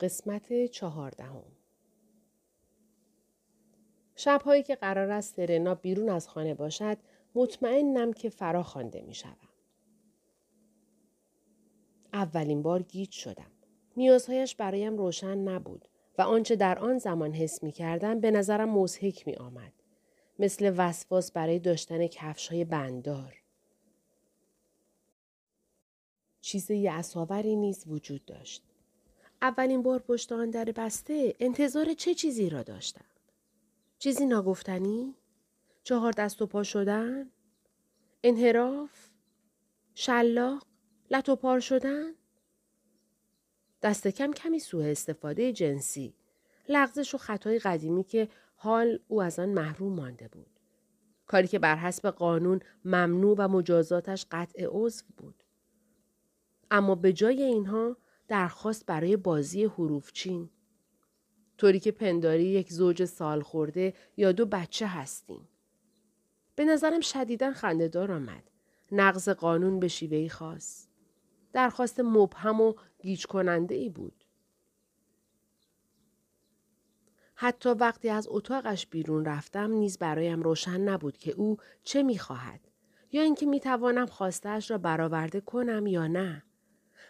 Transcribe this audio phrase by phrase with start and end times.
[0.00, 1.44] قسمت چهاردهم
[4.16, 6.98] شبهایی که قرار است سرنا بیرون از خانه باشد
[7.34, 9.48] مطمئنم که فرا خوانده می شود.
[12.12, 13.50] اولین بار گیج شدم.
[13.96, 15.88] نیازهایش برایم روشن نبود
[16.18, 19.72] و آنچه در آن زمان حس می کردم به نظرم مزهک می آمد.
[20.38, 23.42] مثل وسواس برای داشتن کفش های بندار.
[26.40, 28.67] چیز یعصاوری نیز وجود داشت.
[29.42, 33.04] اولین بار پشت آن در بسته انتظار چه چیزی را داشتم؟
[33.98, 35.14] چیزی ناگفتنی؟
[35.82, 37.30] چهار دست و پا شدن؟
[38.22, 39.10] انحراف؟
[39.94, 40.66] شلاق؟
[41.10, 42.12] لط و پار شدن؟
[43.82, 46.14] دست کم کمی سوء استفاده جنسی.
[46.68, 50.60] لغزش و خطای قدیمی که حال او از آن محروم مانده بود.
[51.26, 55.42] کاری که بر حسب قانون ممنوع و مجازاتش قطع عضو بود.
[56.70, 57.96] اما به جای اینها
[58.28, 60.50] درخواست برای بازی حروفچین.
[61.58, 65.48] طوری که پنداری یک زوج سال خورده یا دو بچه هستیم.
[66.54, 68.50] به نظرم شدیدا خندهدار آمد.
[68.92, 70.88] نقض قانون به شیوهی خاص.
[71.52, 74.24] درخواست مبهم و گیج کننده ای بود.
[77.34, 82.68] حتی وقتی از اتاقش بیرون رفتم نیز برایم روشن نبود که او چه می‌خواهد
[83.12, 86.44] یا اینکه می‌توانم خواستش را برآورده کنم یا نه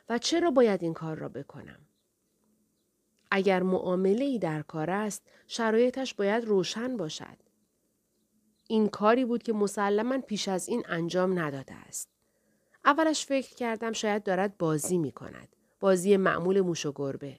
[0.09, 1.79] و چرا باید این کار را بکنم
[3.31, 7.37] اگر معامله ای در کار است شرایطش باید روشن باشد
[8.69, 12.09] این کاری بود که مسلما پیش از این انجام نداده است
[12.85, 15.57] اولش فکر کردم شاید دارد بازی می کند.
[15.81, 17.39] بازی معمول موش و گربه.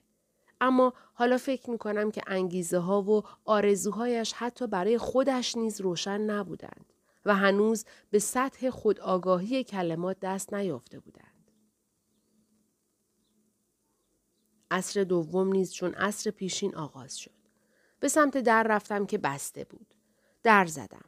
[0.60, 6.20] اما حالا فکر می کنم که انگیزه ها و آرزوهایش حتی برای خودش نیز روشن
[6.20, 6.92] نبودند
[7.24, 11.29] و هنوز به سطح خودآگاهی کلمات دست نیافته بودند.
[14.70, 17.40] عصر دوم نیز چون عصر پیشین آغاز شد.
[18.00, 19.94] به سمت در رفتم که بسته بود.
[20.42, 21.04] در زدم.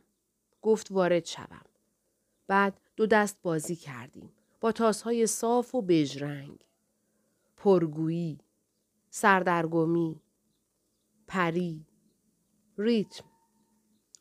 [0.62, 1.64] گفت وارد شوم.
[2.46, 4.32] بعد دو دست بازی کردیم.
[4.60, 6.64] با تاسهای صاف و بژرنگ.
[7.56, 8.38] پرگویی.
[9.10, 10.20] سردرگمی.
[11.26, 11.86] پری.
[12.78, 13.24] ریتم.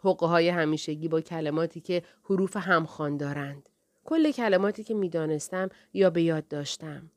[0.04, 3.70] حقه های همیشگی با کلماتی که حروف همخوان دارند.
[4.04, 7.12] کل کلماتی که می‌دانستم یا به یاد داشتم.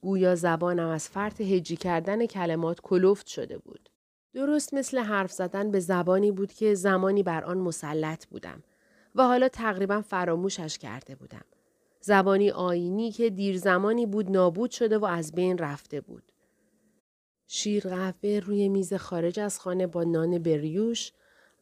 [0.00, 3.90] گویا زبانم از فرط هجی کردن کلمات کلفت شده بود.
[4.34, 8.62] درست مثل حرف زدن به زبانی بود که زمانی بر آن مسلط بودم
[9.14, 11.44] و حالا تقریبا فراموشش کرده بودم.
[12.00, 16.32] زبانی آینی که دیر زمانی بود نابود شده و از بین رفته بود.
[17.46, 21.12] شیر قهوه روی میز خارج از خانه با نان بریوش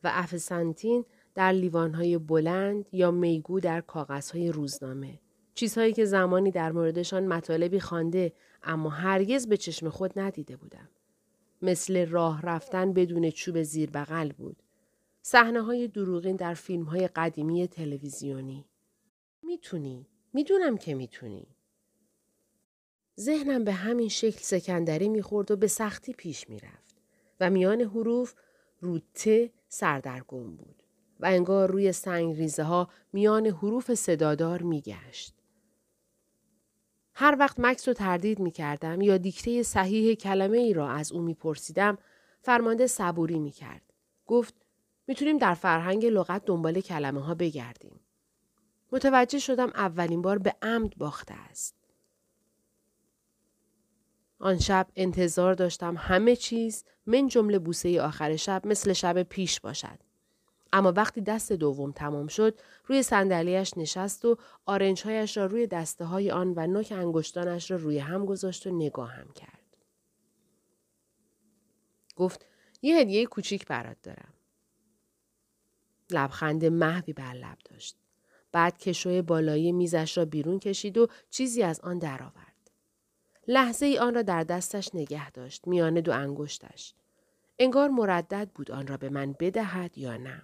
[0.05, 5.21] و افسنتین در لیوانهای بلند یا میگو در کاغذهای روزنامه.
[5.59, 8.33] چیزهایی که زمانی در موردشان مطالبی خوانده
[8.63, 10.89] اما هرگز به چشم خود ندیده بودم.
[11.63, 14.63] مثل راه رفتن بدون چوب زیر بغل بود.
[15.23, 18.65] صحنه های دروغین در فیلم های قدیمی تلویزیونی.
[19.43, 20.07] می‌تونی.
[20.33, 21.47] می‌دونم که می‌تونی.
[23.21, 26.97] ذهنم به همین شکل سکندری می‌خورد و به سختی پیش می‌رفت
[27.41, 28.35] و میان حروف
[28.81, 30.83] روته سردرگم بود
[31.21, 35.38] و انگار روی سنگ ریزه ها میان حروف صدادار میگشت.
[37.21, 41.23] هر وقت مکس رو تردید می کردم یا دیکته صحیح کلمه ای را از او
[41.23, 41.99] می پرسیدم
[42.43, 43.83] فرمانده صبوری می کرد.
[44.27, 44.55] گفت
[45.07, 48.01] می‌تونیم در فرهنگ لغت دنبال کلمه ها بگردیم.
[48.93, 51.75] متوجه شدم اولین بار به عمد باخته است.
[54.39, 60.08] آن شب انتظار داشتم همه چیز من جمله بوسه آخر شب مثل شب پیش باشد.
[60.73, 64.37] اما وقتی دست دوم تمام شد روی صندلیاش نشست و
[64.67, 69.33] آرنجهایش را روی دسته های آن و نوک انگشتانش را روی هم گذاشت و نگاهم
[69.33, 69.77] کرد.
[72.17, 72.47] گفت
[72.83, 74.33] یه هدیه کوچیک برات دارم.
[76.11, 77.97] لبخند محوی بر لب داشت.
[78.53, 82.71] بعد کشوی بالایی میزش را بیرون کشید و چیزی از آن درآورد.
[83.49, 86.95] لحظه ای آن را در دستش نگه داشت میان دو انگشتش.
[87.59, 90.43] انگار مردد بود آن را به من بدهد یا نه.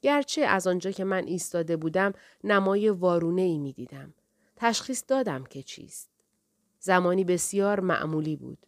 [0.00, 2.12] گرچه از آنجا که من ایستاده بودم
[2.44, 4.14] نمای وارونه ای می دیدم.
[4.56, 6.10] تشخیص دادم که چیست.
[6.78, 8.66] زمانی بسیار معمولی بود.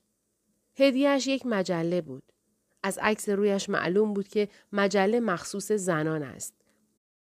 [0.77, 2.23] هدیهش یک مجله بود.
[2.83, 6.55] از عکس رویش معلوم بود که مجله مخصوص زنان است.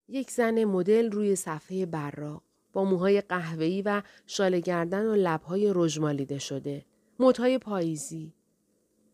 [0.08, 2.44] یک زن مدل روی صفحه براق
[2.74, 6.86] با موهای قهوه‌ای و شال گردن و لبهای رژمالیده شده.
[7.20, 8.34] موتهای پاییزی.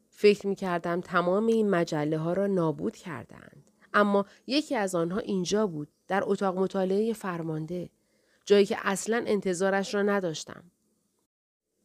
[0.10, 3.72] فکر می کردم تمام این مجله ها را نابود کردند.
[3.98, 7.90] اما یکی از آنها اینجا بود در اتاق مطالعه فرمانده
[8.46, 10.64] جایی که اصلا انتظارش را نداشتم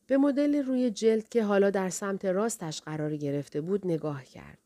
[0.06, 4.59] به مدل روی جلد که حالا در سمت راستش قرار گرفته بود نگاه کرد.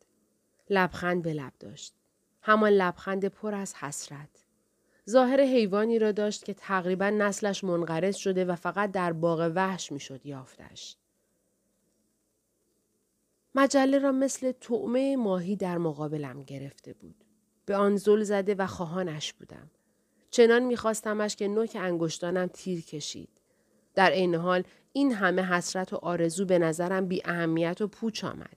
[0.70, 1.94] لبخند به لب داشت.
[2.43, 4.44] همان لبخند پر از حسرت.
[5.10, 10.26] ظاهر حیوانی را داشت که تقریبا نسلش منقرض شده و فقط در باغ وحش می‌شد
[10.26, 10.96] یافتش.
[13.54, 17.25] مجله را مثل طعمه ماهی در مقابلم گرفته بود.
[17.66, 19.70] به آن زل زده و خواهانش بودم.
[20.30, 23.40] چنان میخواستمش که نوک انگشتانم تیر کشید.
[23.94, 28.56] در عین حال این همه حسرت و آرزو به نظرم بی اهمیت و پوچ آمد.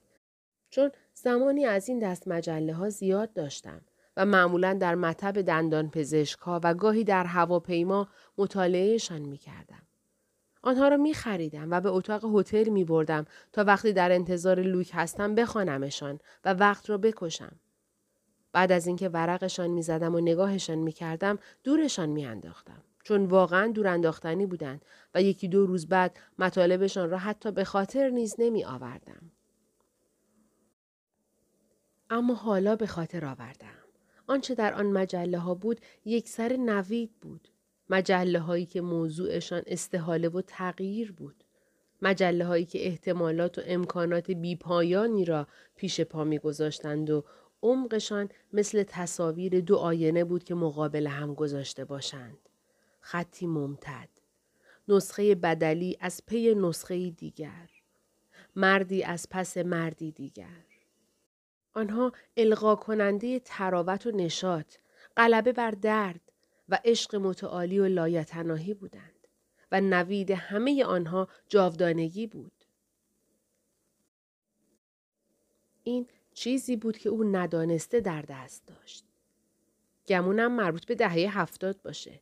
[0.69, 3.81] چون زمانی از این دست مجله ها زیاد داشتم
[4.17, 8.07] و معمولا در مطب دندان پزشک و گاهی در هواپیما
[8.37, 9.81] مطالعهشان می کردم.
[10.61, 14.91] آنها را می خریدم و به اتاق هتل می بردم تا وقتی در انتظار لوک
[14.93, 17.59] هستم بخوانمشان و وقت را بکشم.
[18.51, 22.83] بعد از اینکه ورقشان می زدم و نگاهشان می کردم دورشان می انداختم.
[23.03, 24.85] چون واقعا دور انداختنی بودند
[25.15, 29.31] و یکی دو روز بعد مطالبشان را حتی به خاطر نیز نمی آوردم.
[32.09, 33.75] اما حالا به خاطر آوردم.
[34.27, 37.47] آنچه در آن مجله ها بود یک سر نوید بود.
[37.89, 41.43] مجله هایی که موضوعشان استحاله و تغییر بود.
[42.01, 47.23] مجله هایی که احتمالات و امکانات بیپایانی را پیش پا می گذاشتند و
[47.63, 52.49] عمقشان مثل تصاویر دو آینه بود که مقابل هم گذاشته باشند.
[52.99, 54.09] خطی ممتد.
[54.87, 57.69] نسخه بدلی از پی نسخه دیگر.
[58.55, 60.65] مردی از پس مردی دیگر.
[61.73, 64.75] آنها القا کننده تراوت و نشاط،
[65.17, 66.21] غلبه بر درد
[66.69, 69.27] و عشق متعالی و لایتناهی بودند
[69.71, 72.65] و نوید همه آنها جاودانگی بود.
[75.83, 76.07] این
[76.39, 79.05] چیزی بود که او ندانسته در دست داشت.
[80.07, 82.21] گمونم مربوط به دهه هفتاد باشه.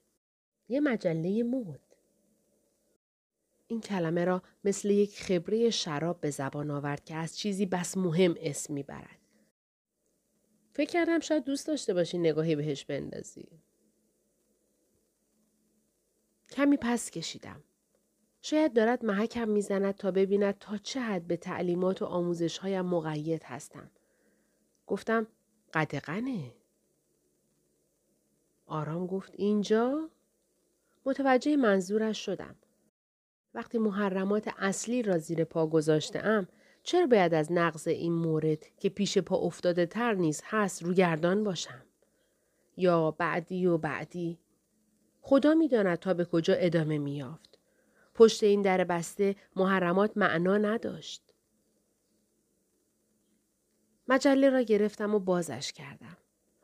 [0.69, 1.80] یه مجله مود.
[3.68, 8.36] این کلمه را مثل یک خبره شراب به زبان آورد که از چیزی بس مهم
[8.40, 9.19] اسم می‌برد.
[10.74, 13.48] فکر کردم شاید دوست داشته باشی نگاهی بهش بندازی.
[16.52, 17.63] کمی پس کشیدم.
[18.42, 23.44] شاید دارد محکم می‌زند تا ببیند تا چه حد به تعلیمات و آموزش هایم مقید
[23.44, 23.92] هستم.
[24.88, 25.28] گفتم
[25.74, 26.54] قدقنه.
[28.66, 30.10] آرام گفت اینجا؟
[31.06, 32.56] متوجه منظورش شدم.
[33.54, 36.48] وقتی محرمات اصلی را زیر پا گذاشته ام
[36.84, 41.84] چرا باید از نقض این مورد که پیش پا افتاده تر نیز هست روگردان باشم؟
[42.78, 44.39] یا بعدی و بعدی؟
[45.22, 47.60] خدا می‌داند تا به کجا ادامه میافت.
[48.16, 51.26] پشت این در بسته محرمات معنا نداشت.
[54.09, 56.18] مجله را گرفتم و بازش کردم.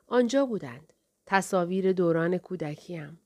[0.07, 0.93] آنجا بودند.
[1.25, 3.19] تصاویر دوران کودکیم.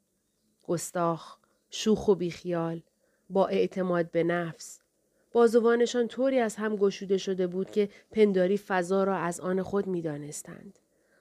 [0.68, 1.38] گستاخ،
[1.70, 2.82] شوخ و بیخیال،
[3.30, 4.80] با اعتماد به نفس.
[5.32, 10.02] بازوانشان طوری از هم گشوده شده بود که پنداری فضا را از آن خود می
[10.02, 10.80] دانستند.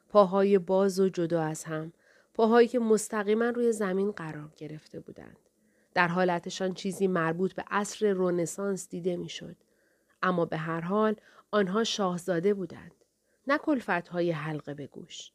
[0.09, 1.93] پاهای باز و جدا از هم،
[2.35, 5.39] پاهایی که مستقیما روی زمین قرار گرفته بودند.
[5.95, 9.57] در حالتشان چیزی مربوط به عصر رونسانس دیده می‌شد.
[10.23, 11.17] اما به هر حال
[11.51, 13.05] آنها شاهزاده بودند.
[13.47, 13.59] نه
[14.11, 15.33] های حلقه به گوش.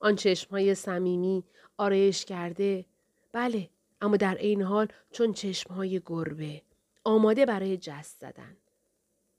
[0.00, 0.18] آن
[0.50, 1.44] های صمیمی
[1.76, 2.86] آرایش کرده
[3.32, 3.70] بله
[4.00, 5.34] اما در این حال چون
[5.70, 6.62] های گربه
[7.04, 8.56] آماده برای جست زدن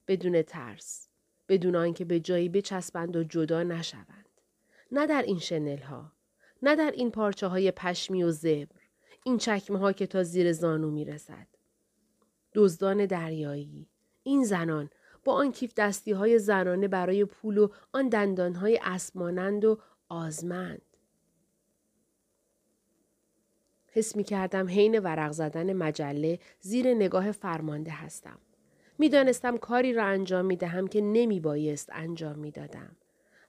[0.07, 1.07] بدون ترس
[1.49, 4.29] بدون آنکه به جایی بچسبند و جدا نشوند
[4.91, 6.11] نه در این شنل ها
[6.61, 8.75] نه در این پارچه های پشمی و زبر
[9.25, 11.47] این چکمه ها که تا زیر زانو می رسد.
[12.53, 13.88] دزدان دریایی
[14.23, 14.89] این زنان
[15.23, 20.81] با آن کیف دستی های زنانه برای پول و آن دندان های اسمانند و آزمند.
[23.87, 28.39] حس می کردم حین ورق زدن مجله زیر نگاه فرمانده هستم.
[28.97, 32.95] می دانستم کاری را انجام می دهم که نمی بایست انجام می دادم.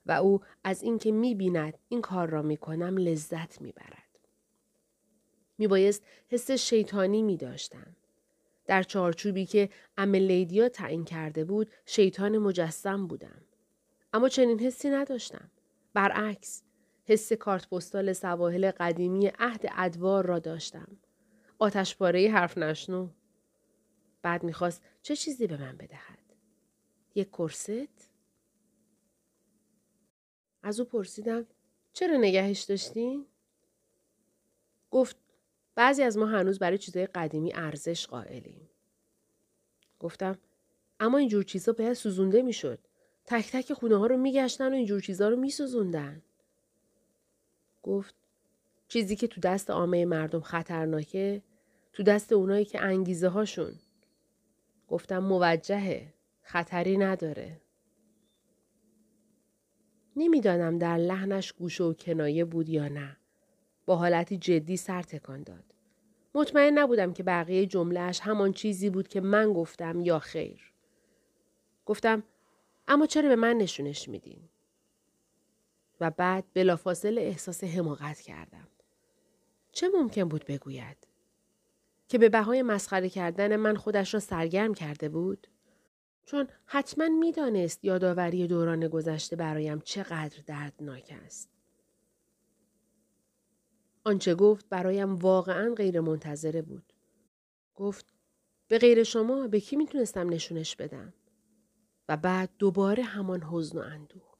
[0.05, 4.19] و او از اینکه می بیند این کار را می کنم لذت می برد.
[5.57, 7.95] می بایست حس شیطانی می داشتم.
[8.65, 13.41] در چارچوبی که لیدیا تعیین کرده بود شیطان مجسم بودم.
[14.13, 15.51] اما چنین حسی نداشتم.
[15.93, 16.63] برعکس
[17.05, 20.97] حس کارت پستال سواحل قدیمی عهد ادوار را داشتم.
[21.59, 23.09] آتشپاره حرف نشنو.
[24.21, 26.19] بعد می‌خواست چه چیزی به من بدهد؟
[27.15, 28.09] یک کرست؟
[30.63, 31.45] از او پرسیدم
[31.93, 33.25] چرا نگهش داشتین؟
[34.91, 35.24] گفت
[35.75, 38.69] بعضی از ما هنوز برای چیزهای قدیمی ارزش قائلیم.
[39.99, 40.37] گفتم
[40.99, 42.79] اما اینجور چیزا باید سوزونده می‌شد.
[43.25, 46.21] تک تک خونه ها رو میگشتن و اینجور چیزا رو میسوزوندن.
[47.83, 48.15] گفت
[48.87, 51.41] چیزی که تو دست عامه مردم خطرناکه
[51.93, 53.73] تو دست اونایی که انگیزه هاشون
[54.87, 56.13] گفتم موجهه.
[56.41, 57.61] خطری نداره.
[60.15, 63.17] نمی‌دانم در لحنش گوش و کنایه بود یا نه.
[63.85, 65.63] با حالتی جدی سر تکان داد.
[66.35, 70.73] مطمئن نبودم که بقیه جملهش همان چیزی بود که من گفتم یا خیر.
[71.85, 72.23] گفتم
[72.87, 74.49] اما چرا به من نشونش میدین؟
[76.01, 78.67] و بعد بلافاصله احساس حماقت کردم.
[79.71, 81.07] چه ممکن بود بگوید؟
[82.07, 85.47] که به بهای مسخره کردن من خودش را سرگرم کرده بود؟
[86.25, 91.54] چون حتما می‌دانست یادآوری دوران گذشته برایم چقدر دردناک است.
[94.07, 96.93] آنچه گفت برایم واقعا غیر منتظره بود.
[97.75, 98.05] گفت
[98.67, 101.13] به غیر شما به کی می‌تونستم نشونش بدم؟
[102.09, 104.35] و بعد دوباره همان حزن و اندوه.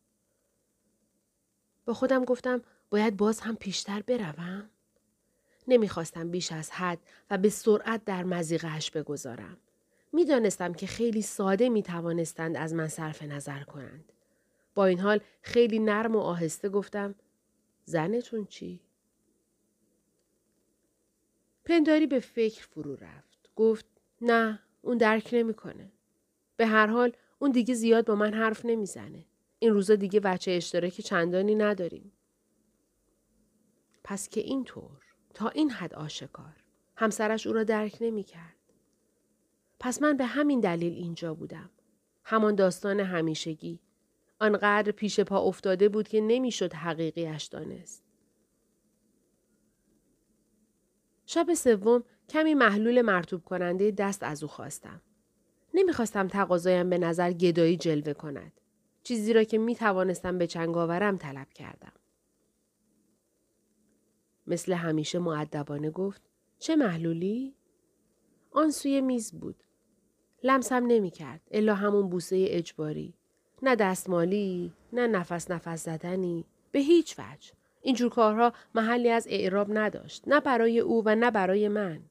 [1.86, 4.70] با خودم گفتم باید باز هم پیشتر بروم؟
[5.68, 9.58] نمی‌خواستم بیش از حد و به سرعت در مزیقهش بگذارم.
[10.14, 14.12] می‌دانستم که خیلی ساده می توانستند از من صرف نظر کنند.
[14.76, 17.16] با این حال خیلی نرم و آهسته گفتم
[17.86, 18.85] زنتون چی؟
[21.66, 23.50] پنداری به فکر فرو رفت.
[23.56, 23.86] گفت
[24.22, 25.92] نه اون درک نمی‌کنه.
[26.58, 29.26] به هر حال اون دیگه زیاد با من حرف نمی‌زنه.
[29.60, 32.12] این روزا دیگه بچه اشتراک چندانی نداریم.
[34.04, 35.02] پس که اینطور
[35.34, 36.64] تا این حد آشکار
[36.96, 38.56] همسرش او را درک نمی‌کرد.
[39.80, 41.70] پس من به همین دلیل اینجا بودم.
[42.24, 43.80] همان داستان همیشگی.
[44.40, 48.05] آنقدر پیش پا افتاده بود که نمی‌شد حقیقیش دانست.
[51.26, 55.02] شب سوم کمی محلول مرتوب کننده دست از او خواستم.
[55.74, 58.52] نمی‌خواستم تقاضایم به نظر گدایی جلوه کند.
[59.04, 61.94] چیزی را که می توانستم به چنگ آورم طلب کردم.
[64.48, 66.22] مثل همیشه معدبانه گفت
[66.60, 67.56] چه محلولی؟
[68.52, 69.64] آن سوی میز بود.
[70.44, 71.42] لمسم نمی کرد.
[71.52, 73.14] الا همون بوسه اجباری.
[73.62, 76.46] نه دستمالی، نه نفس نفس زدنی.
[76.72, 77.54] به هیچ وجه.
[77.86, 80.24] اینجور کارها محلی از اعراب نداشت.
[80.28, 82.02] نه برای او و نه برای من.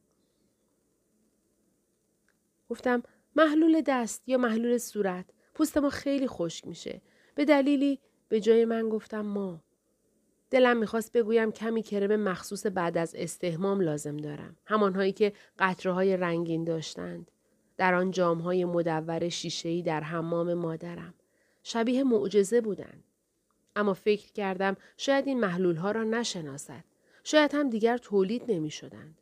[2.68, 3.02] گفتم
[3.36, 5.24] محلول دست یا محلول صورت.
[5.54, 7.02] پوست ما خیلی خشک میشه.
[7.34, 9.60] به دلیلی به جای من گفتم ما.
[10.50, 14.56] دلم می‌خواست بگویم کمی کرم مخصوص بعد از استهمام لازم دارم.
[14.64, 17.30] همانهایی که قطره رنگین داشتند.
[17.76, 21.14] در آن جامهای مدور شیشهی در حمام مادرم.
[21.62, 23.04] شبیه معجزه بودند.
[23.76, 26.84] اما فکر کردم شاید این محلول ها را نشناسد.
[27.24, 29.20] شاید هم دیگر تولید نمی شدند.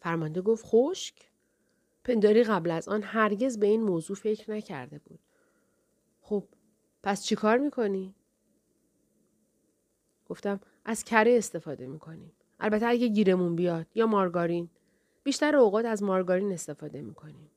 [0.00, 1.14] فرمانده گفت خشک؟
[2.04, 5.20] پنداری قبل از آن هرگز به این موضوع فکر نکرده بود.
[6.20, 6.44] خب
[7.02, 8.14] پس چی کار می‌کنی؟
[10.26, 12.32] گفتم از کره استفاده می‌کنیم.
[12.60, 14.70] البته اگه گیرمون بیاد یا مارگارین.
[15.24, 17.50] بیشتر اوقات از مارگارین استفاده می‌کنیم.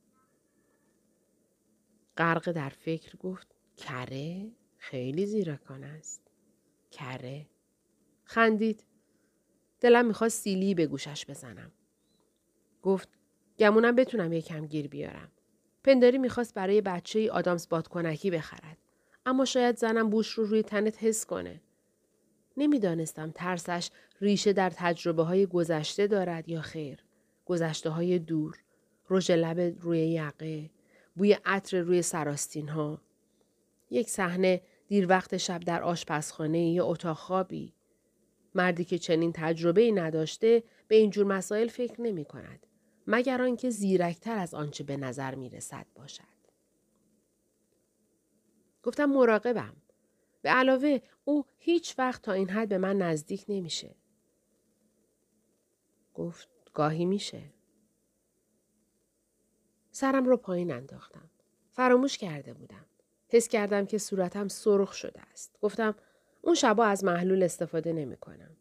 [2.16, 4.50] غرق در فکر گفت کره
[4.82, 6.22] خیلی زیرکانه است.
[6.90, 7.46] کره.
[8.24, 8.84] خندید.
[9.80, 11.72] دلم می‌خواست سیلی به گوشش بزنم.
[12.82, 13.08] گفت
[13.58, 15.30] گمونم بتونم یکم گیر بیارم.
[15.84, 18.78] پنداری می‌خواست برای بچه ای آدامس بادکنکی بخرد.
[19.26, 21.60] اما شاید زنم بوش رو روی تنت حس کنه.
[22.56, 27.04] نمی‌دانستم ترسش ریشه در تجربه های گذشته دارد یا خیر.
[27.44, 28.58] گذشته های دور.
[29.10, 30.70] رژ لب روی یقه.
[31.16, 33.00] بوی عطر روی سراستین ها.
[33.90, 34.62] یک صحنه
[34.92, 37.74] دیر وقت شب در آشپزخانه یا اتاق خوابی.
[38.54, 42.66] مردی که چنین تجربه ای نداشته به اینجور مسائل فکر نمی کند.
[43.06, 46.22] مگر آنکه زیرکتر از آنچه به نظر می رسد باشد.
[48.82, 49.76] گفتم مراقبم.
[50.42, 53.94] به علاوه او هیچ وقت تا این حد به من نزدیک نمیشه.
[56.14, 57.42] گفت گاهی میشه.
[59.90, 61.30] سرم رو پایین انداختم.
[61.70, 62.86] فراموش کرده بودم.
[63.32, 65.58] حس کردم که صورتم سرخ شده است.
[65.62, 65.94] گفتم
[66.42, 68.56] اون شبا از محلول استفاده نمی کنم.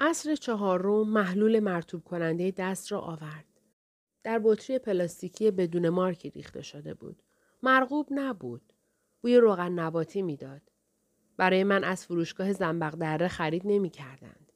[0.00, 3.44] عصر چهارم محلول مرتوب کننده دست را آورد.
[4.22, 7.22] در بطری پلاستیکی بدون مارکی ریخته شده بود.
[7.62, 8.72] مرغوب نبود.
[9.22, 10.62] بوی روغن نباتی می‌داد.
[11.36, 14.52] برای من از فروشگاه زنبق دره خرید نمی کردند.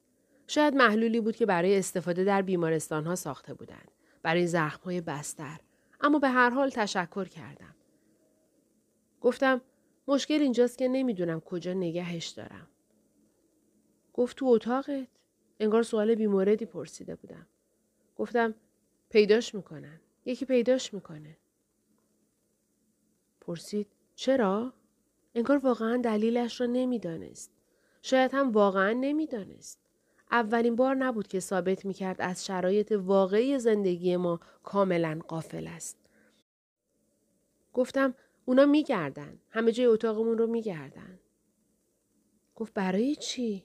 [0.47, 3.91] شاید محلولی بود که برای استفاده در بیمارستان ها ساخته بودند.
[4.23, 5.61] برای زخم های بستر.
[6.01, 7.75] اما به هر حال تشکر کردم.
[9.21, 9.61] گفتم
[10.09, 12.69] مشکل اینجاست که نمی‌دونم کجا نگهش دارم.
[14.13, 15.09] گفت تو اتاقت؟
[15.61, 17.47] انگار سوال بیموردی پرسیده بودم.
[18.17, 18.55] گفتم
[19.09, 20.01] پیداش می‌کنن.
[20.25, 21.37] یکی پیداش می‌کنه.
[23.41, 24.73] پرسید چرا؟
[25.35, 27.51] انگار واقعا دلیلش را نمی‌دانست.
[28.03, 29.80] شاید هم واقعا نمی‌دانست.
[30.31, 35.97] اولین بار نبود که ثابت می کرد از شرایط واقعی زندگی ما کاملا قافل است.
[37.73, 39.39] گفتم اونا میگردن.
[39.51, 41.19] همه جای اتاقمون رو میگردن.
[42.55, 43.65] گفت برای چی؟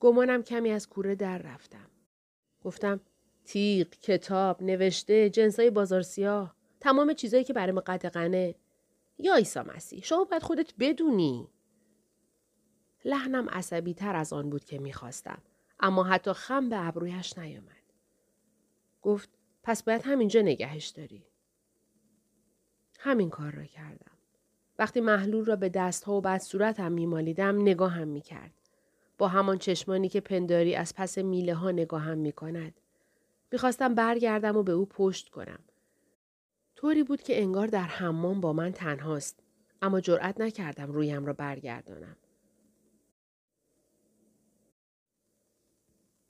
[0.00, 1.90] گمانم کمی از کوره در رفتم.
[2.64, 3.00] گفتم
[3.44, 6.56] تیغ، کتاب، نوشته، جنسای بازار سیاه.
[6.80, 8.54] تمام چیزایی که برای ما قدقنه.
[9.18, 11.48] یا ایسا مسیح شما باید خودت بدونی.
[13.04, 15.42] لحنم عصبی تر از آن بود که می‌خواستم.
[15.80, 17.82] اما حتی خم به ابرویش نیامد.
[19.02, 19.30] گفت
[19.62, 21.26] پس باید همینجا نگهش داری.
[22.98, 24.12] همین کار را کردم.
[24.78, 28.52] وقتی محلول را به دستها و بعد صورتم میمالیدم نگاهم می‌کرد.
[29.18, 32.74] با همان چشمانی که پنداری از پس میله ها نگاهم می کند.
[33.52, 35.58] می‌خواستم برگردم و به او پشت کنم.
[36.76, 39.40] طوری بود که انگار در حمام با من تنهاست.
[39.82, 42.16] اما جرأت نکردم رویم را برگردانم.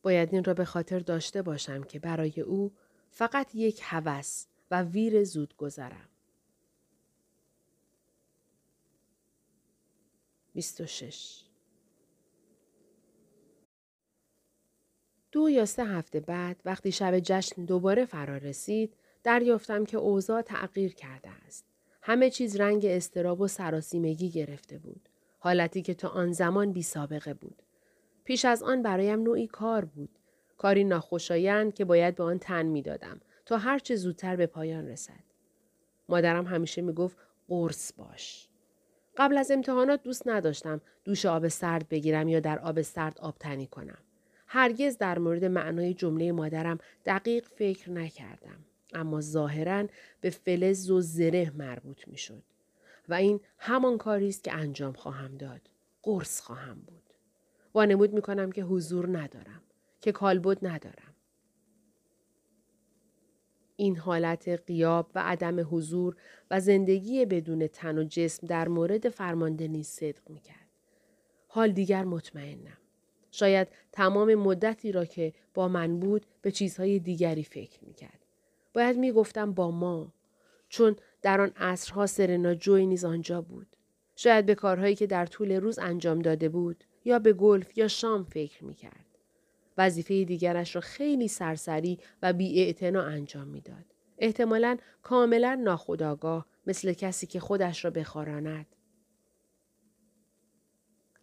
[0.03, 2.73] باید این را به خاطر داشته باشم که برای او
[3.11, 6.09] فقط یک هوس و ویر زود گذرم.
[10.55, 11.43] 26
[15.33, 20.95] دو یا سه هفته بعد وقتی شب جشن دوباره فرا رسید دریافتم که اوضاع تغییر
[20.95, 21.65] کرده است.
[22.03, 25.09] همه چیز رنگ استراب و سراسیمگی گرفته بود.
[25.39, 27.63] حالتی که تا آن زمان بی سابقه بود.
[28.25, 30.19] پیش از آن برایم نوعی کار بود.
[30.59, 35.25] کاری ناخوشایند که باید به آن تن می دادم تا هرچه زودتر به پایان رسد.
[36.09, 37.17] مادرم همیشه می گفت
[37.49, 38.49] قرص باش.
[39.17, 43.67] قبل از امتحانات دوست نداشتم دوش آب سرد بگیرم یا در آب سرد آب تنی
[43.67, 43.99] کنم.
[44.47, 48.65] هرگز در مورد معنای جمله مادرم دقیق فکر نکردم.
[48.95, 49.87] اما ظاهرا
[50.21, 52.17] به فلز و زره مربوط می.
[53.09, 55.61] و این همان کاری است که انجام خواهم داد.
[56.03, 57.02] قرص خواهم بود.
[57.75, 59.63] وانمود می کنم که حضور ندارم.
[60.03, 61.15] که کالبد ندارم.
[63.77, 66.17] این حالت قیاب و عدم حضور
[66.51, 70.69] و زندگی بدون تن و جسم در مورد فرمانده نیز صدق می کرد.
[71.49, 72.77] حال دیگر مطمئنم.
[73.31, 78.19] شاید تمام مدتی را که با من بود به چیزهای دیگری فکر می کرد.
[78.75, 80.13] باید می گفتم با ما
[80.69, 83.77] چون در آن عصرها سرنا جوی نیز آنجا بود.
[84.17, 88.25] شاید به کارهایی که در طول روز انجام داده بود یا به گلف یا شام
[88.25, 89.07] فکر می کرد.
[89.79, 93.85] وظیفه دیگرش را خیلی سرسری و بی انجام می‌داد.
[94.19, 98.67] احتمالا کاملا ناخداگاه مثل کسی که خودش را بخاراند.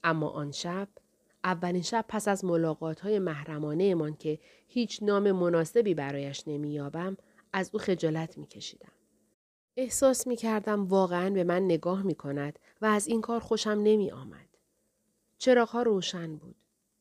[0.03, 0.87] اما آن شب
[1.43, 7.17] اولین شب پس از ملاقات های محرمانه من که هیچ نام مناسبی برایش نمییابم
[7.53, 8.91] از او خجالت می کشیدم.
[9.77, 14.11] احساس می کردم واقعا به من نگاه می کند و از این کار خوشم نمی
[14.11, 14.48] آمد.
[15.39, 16.55] چراغها روشن بود.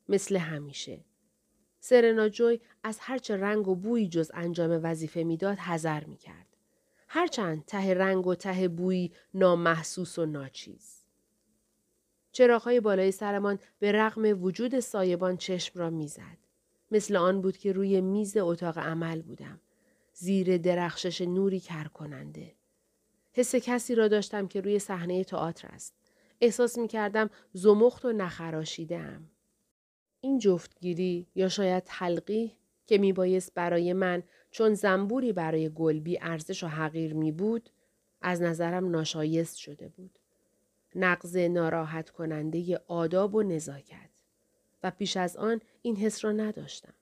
[0.08, 1.04] مثل همیشه.
[1.80, 6.46] سرنا جوی از هرچه رنگ و بویی جز انجام وظیفه می‌داد حذر می کرد.
[7.08, 11.04] هرچند ته رنگ و ته بویی نامحسوس و ناچیز.
[12.32, 16.38] چراغهای بالای سرمان به رغم وجود سایبان چشم را می‌زد.
[16.90, 19.60] مثل آن بود که روی میز اتاق عمل بودم.
[20.12, 22.54] زیر درخشش نوری کر کننده.
[23.32, 25.97] حس کسی را داشتم که روی صحنه تئاتر است.
[26.40, 28.98] احساس می کردم زمخت و نخراشیده
[30.20, 32.52] این جفتگیری یا شاید تلقیح
[32.86, 37.70] که می بایست برای من چون زنبوری برای گلبی ارزش و حقیر می بود
[38.20, 40.18] از نظرم ناشایست شده بود.
[40.94, 44.10] نقض ناراحت کننده آداب و نزاکت
[44.82, 46.94] و پیش از آن این حس را نداشتم.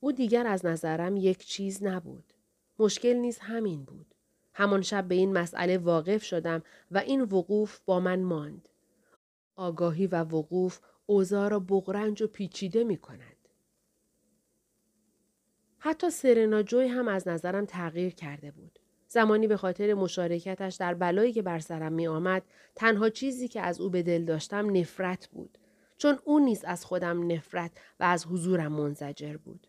[0.00, 2.32] او دیگر از نظرم یک چیز نبود.
[2.78, 4.14] مشکل نیز همین بود.
[4.58, 8.68] همان شب به این مسئله واقف شدم و این وقوف با من ماند.
[9.56, 13.36] آگاهی و وقوف اوضاع را بغرنج و پیچیده می کند.
[15.78, 18.78] حتی سرنا جوی هم از نظرم تغییر کرده بود.
[19.08, 22.42] زمانی به خاطر مشارکتش در بلایی که بر سرم می آمد
[22.74, 25.58] تنها چیزی که از او به دل داشتم نفرت بود.
[25.96, 29.66] چون او نیز از خودم نفرت و از حضورم منزجر بود.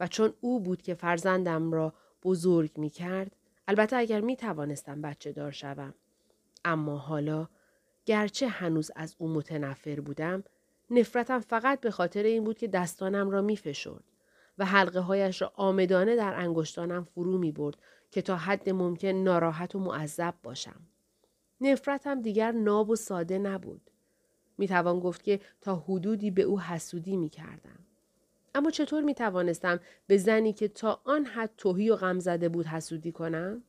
[0.00, 3.36] و چون او بود که فرزندم را بزرگ می کرد
[3.68, 5.94] البته اگر می توانستم بچه دار شوم.
[6.64, 7.48] اما حالا
[8.06, 10.44] گرچه هنوز از او متنفر بودم
[10.90, 14.04] نفرتم فقط به خاطر این بود که دستانم را می فشرد
[14.58, 17.76] و حلقه هایش را آمدانه در انگشتانم فرو می برد
[18.10, 20.80] که تا حد ممکن ناراحت و معذب باشم.
[21.60, 23.90] نفرتم دیگر ناب و ساده نبود.
[24.58, 27.86] می توان گفت که تا حدودی به او حسودی می کردم.
[28.54, 32.66] اما چطور می توانستم به زنی که تا آن حد توهی و غم زده بود
[32.66, 33.62] حسودی کنم؟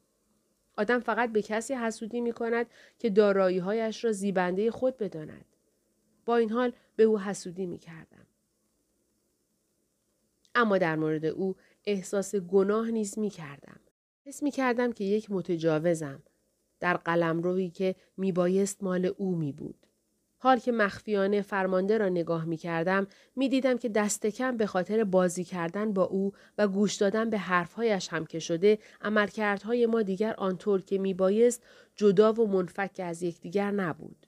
[0.78, 2.66] آدم فقط به کسی حسودی می کند
[3.00, 5.46] که دارایی هایش را زیبنده خود بداند.
[6.26, 8.28] با این حال به او حسودی می کردم.
[10.56, 13.80] اما در مورد او احساس گناه نیز می کردم.
[14.26, 16.24] حس می کردم که یک متجاوزم
[16.80, 19.88] در قلم روی که می بایست مال او می بود.
[20.44, 25.04] حال که مخفیانه فرمانده را نگاه می کردم می دیدم که دست کم به خاطر
[25.04, 30.34] بازی کردن با او و گوش دادن به حرفهایش هم که شده عملکردهای ما دیگر
[30.34, 31.64] آنطور که می بایست
[31.96, 34.28] جدا و منفک از یکدیگر نبود.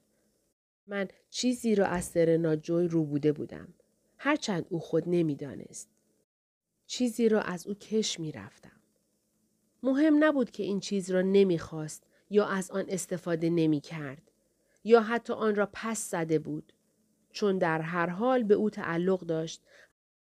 [0.87, 3.67] من چیزی را از سرنا جوی رو بوده بودم.
[4.17, 5.89] هرچند او خود نمی‌دانست.
[6.85, 8.79] چیزی را از او کش می رفتم.
[9.83, 14.31] مهم نبود که این چیز را نمی‌خواست یا از آن استفاده نمی کرد.
[14.85, 16.73] یا حتی آن را پس زده بود.
[17.31, 19.61] چون در هر حال به او تعلق داشت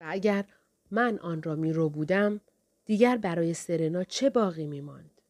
[0.00, 0.44] و اگر
[0.90, 2.40] من آن را می رو بودم
[2.84, 5.20] دیگر برای سرنا چه باقی می ماند؟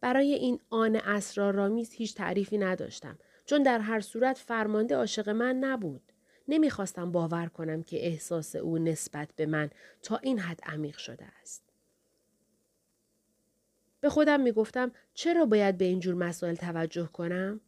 [0.00, 6.12] برای این آن اسرارآمیز هیچ تعریفی نداشتم چون در هر صورت فرمانده عاشق من نبود.
[6.48, 9.70] نمی‌خواستم باور کنم که احساس او نسبت به من
[10.02, 11.62] تا این حد عمیق شده است.
[14.00, 17.60] به خودم می‌گفتم چرا باید به اینجور مسائل توجه کنم؟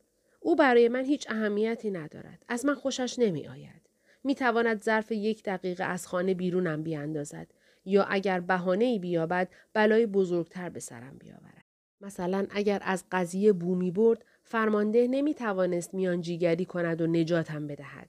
[0.48, 2.44] او برای من هیچ اهمیتی ندارد.
[2.48, 3.82] از من خوشش نمی آید.
[4.24, 7.46] می تواند ظرف یک دقیقه از خانه بیرونم بیاندازد
[7.84, 11.64] یا اگر بهانه ای بیابد بلای بزرگتر به سرم بیاورد.
[12.00, 18.08] مثلا اگر از قضیه بومی برد فرمانده نمی توانست میانجیگری کند و نجاتم بدهد.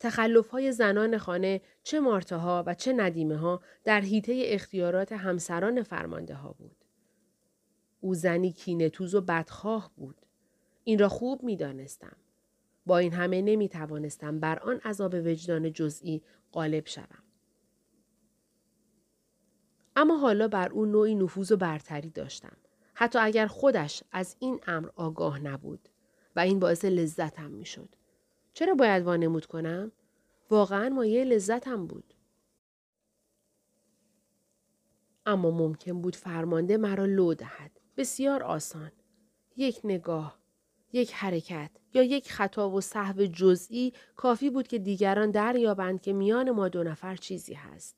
[0.00, 6.34] تخلف های زنان خانه چه مارتها و چه ندیمه ها در حیطه اختیارات همسران فرمانده
[6.34, 6.84] ها بود.
[8.00, 10.25] او زنی کینتوز و بدخواه بود.
[10.88, 12.16] این را خوب می دانستم.
[12.86, 16.22] با این همه نمی توانستم بر آن عذاب وجدان جزئی
[16.52, 17.22] غالب شوم.
[19.96, 22.56] اما حالا بر او نوعی نفوذ و برتری داشتم.
[22.94, 25.88] حتی اگر خودش از این امر آگاه نبود
[26.36, 27.88] و این باعث لذتم می شد.
[28.52, 29.92] چرا باید وانمود کنم؟
[30.50, 32.14] واقعا مایه لذتم بود.
[35.26, 37.80] اما ممکن بود فرمانده مرا لو دهد.
[37.96, 38.92] بسیار آسان.
[39.56, 40.45] یک نگاه،
[40.96, 46.50] یک حرکت یا یک خطا و صحو جزئی کافی بود که دیگران دریابند که میان
[46.50, 47.96] ما دو نفر چیزی هست.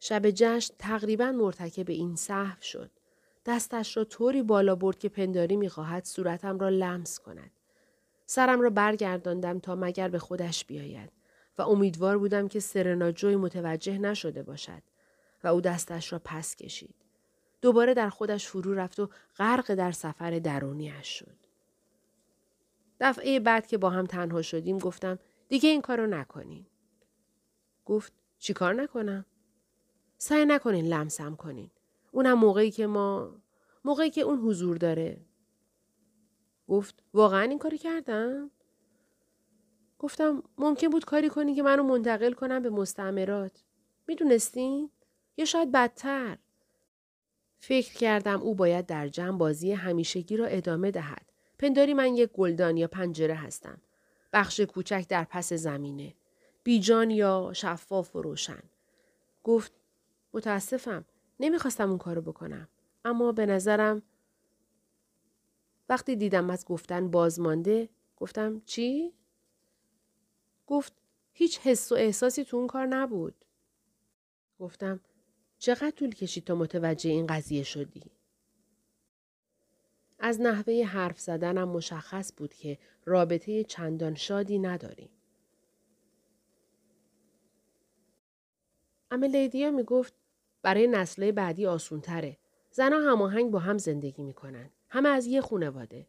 [0.00, 2.90] شب جشن تقریبا مرتکب این صحو شد.
[3.46, 7.50] دستش را طوری بالا برد که پنداری می‌خواهد صورتم را لمس کند.
[8.26, 11.12] سرم را برگرداندم تا مگر به خودش بیاید
[11.58, 14.82] و امیدوار بودم که سرنا جوی متوجه نشده باشد
[15.44, 16.94] و او دستش را پس کشید.
[17.62, 19.08] دوباره در خودش فرو رفت و
[19.38, 21.47] غرق در سفر درونیش شد.
[23.00, 26.66] دفعه بعد که با هم تنها شدیم گفتم دیگه این کارو نکنین.
[27.84, 29.24] گفت چی کار نکنم؟
[30.18, 31.70] سعی نکنین لمسم کنین.
[32.12, 33.36] اونم موقعی که ما
[33.84, 35.20] موقعی که اون حضور داره.
[36.68, 38.50] گفت واقعا این کاری کردم؟
[39.98, 43.64] گفتم ممکن بود کاری کنی که منو منتقل کنم به مستعمرات.
[44.06, 44.90] می‌دونستین؟
[45.36, 46.38] یا شاید بدتر.
[47.58, 51.27] فکر کردم او باید در جمع بازی همیشگی را ادامه دهد.
[51.58, 53.80] پنداری من یک گلدان یا پنجره هستم.
[54.32, 56.14] بخش کوچک در پس زمینه.
[56.64, 58.62] بیجان یا شفاف و روشن.
[59.44, 59.72] گفت
[60.32, 61.04] متاسفم.
[61.40, 62.68] نمی‌خواستم اون کارو بکنم.
[63.04, 64.02] اما به نظرم
[65.88, 69.12] وقتی دیدم از گفتن بازمانده گفتم چی؟
[70.66, 70.92] گفت
[71.32, 73.44] هیچ حس و احساسی تو اون کار نبود.
[74.58, 75.00] گفتم
[75.58, 78.17] چقدر طول کشید تا متوجه این قضیه شدی؟
[80.18, 85.10] از نحوه حرف زدنم مشخص بود که رابطه چندان شادی نداریم.
[89.10, 90.14] اما لیدیا می گفت
[90.62, 92.38] برای نسله بعدی آسون تره.
[92.70, 94.70] زنها هماهنگ با هم زندگی می‌کنن.
[94.88, 96.06] همه از یه خونواده.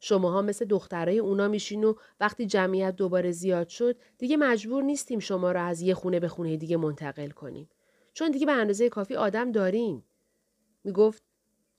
[0.00, 5.52] شماها مثل دخترای اونا میشین و وقتی جمعیت دوباره زیاد شد دیگه مجبور نیستیم شما
[5.52, 7.68] را از یه خونه به خونه دیگه منتقل کنیم.
[8.12, 10.04] چون دیگه به اندازه کافی آدم داریم.
[10.84, 11.22] می‌گفت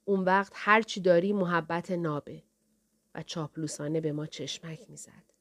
[0.06, 2.44] اون وقت هر چی داری محبت نابه
[3.16, 5.34] و چاپلوسانه به ما چشمک می‌زد.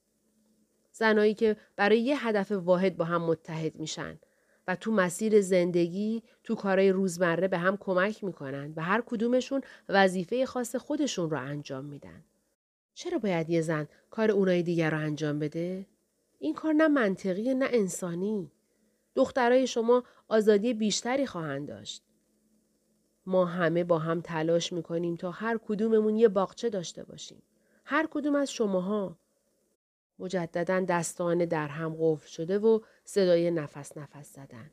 [0.92, 4.18] زنایی که برای یه هدف واحد با هم متحد میشن
[4.68, 10.46] و تو مسیر زندگی تو کارهای روزمره به هم کمک می‌کنن و هر کدومشون وظیفه
[10.46, 12.24] خاص خودشون رو انجام میدن.
[12.94, 15.86] چرا باید یه زن کار اونای دیگر رو انجام بده؟
[16.38, 18.52] این کار نه منطقی نه انسانی.
[19.14, 22.02] دخترای شما آزادی بیشتری خواهند داشت.
[23.26, 27.42] ما همه با هم تلاش می‌کنیم تا هر کدوممون یه باغچه داشته باشیم.
[27.84, 29.16] هر کدوم از شماها
[30.18, 34.70] مجددا دستان در هم قفل شده و صدای نفس نفس زدن.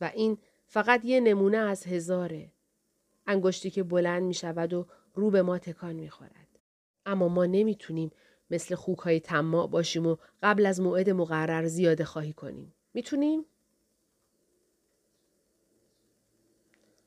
[0.00, 2.52] و این فقط یه نمونه از هزاره.
[3.26, 6.58] انگشتی که بلند می شود و رو به ما تکان می خورد.
[7.06, 8.10] اما ما نمی‌تونیم
[8.50, 9.20] مثل خوک های
[9.70, 12.74] باشیم و قبل از موعد مقرر زیاده خواهی کنیم.
[12.94, 13.44] می‌تونیم؟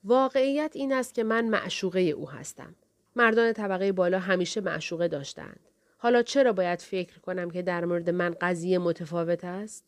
[0.04, 2.76] واقعیت این است که من معشوقه او هستم.
[3.16, 5.60] مردان طبقه بالا همیشه معشوقه داشتند.
[5.98, 9.86] حالا چرا باید فکر کنم که در مورد من قضیه متفاوت است؟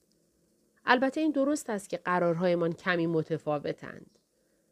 [0.85, 4.19] البته این درست است که قرارهایمان کمی متفاوتند.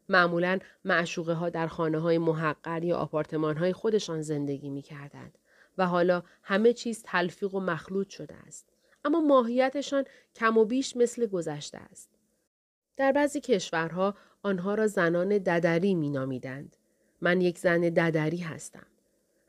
[0.10, 5.38] معمولا معشوقه ها در خانه های محقر یا آپارتمان های خودشان زندگی می کردند
[5.78, 8.70] و حالا همه چیز تلفیق و مخلوط شده است.
[9.06, 12.10] اما ماهیتشان کم و بیش مثل گذشته است.
[12.98, 16.78] در بعضی کشورها آنها را زنان ددری می نامیدند.
[17.22, 18.86] من یک زن ددری هستم.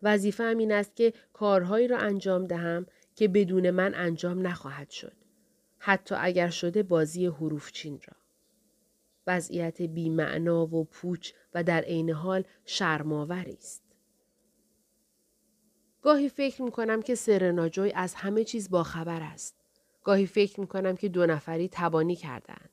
[0.03, 5.13] وظیفه این است که کارهایی را انجام دهم که بدون من انجام نخواهد شد.
[5.79, 8.17] حتی اگر شده بازی حروف چین را.
[9.27, 13.83] وضعیت بیمعنا و پوچ و در عین حال شرماوری است.
[16.03, 19.57] گاهی فکر می کنم که سرنا جوی از همه چیز باخبر است.
[20.05, 22.72] گاهی فکر می کنم که دو نفری تبانی کردند.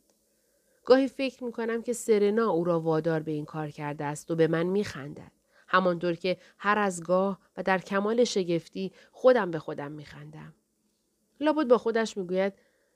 [0.85, 4.35] گاهی فکر می کنم که سرنا او را وادار به این کار کرده است و
[4.35, 5.31] به من می خندد.
[5.67, 10.53] همانطور که هر از گاه و در کمال شگفتی خودم به خودم می خندم.
[11.39, 12.53] لابد با خودش می گوید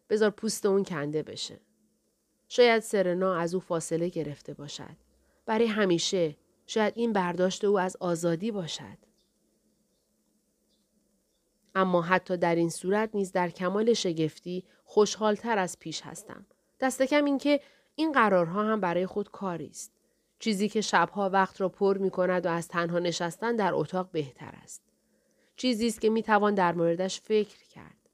[0.10, 1.60] بذار پوست اون کنده بشه.
[2.48, 4.98] شاید سرنا از او فاصله گرفته باشد.
[5.46, 6.36] برای همیشه
[6.68, 8.98] شاید این برداشت او از آزادی باشد.
[11.76, 16.46] اما حتی در این صورت نیز در کمال شگفتی خوشحالتر از پیش هستم.
[16.80, 17.60] دست کم اینکه
[17.96, 19.92] این قرارها هم برای خود کاری است.
[20.40, 24.54] چیزی که شبها وقت را پر می کند و از تنها نشستن در اتاق بهتر
[24.64, 24.82] است.
[25.56, 28.10] چیزی است که می توان در موردش فکر کرد.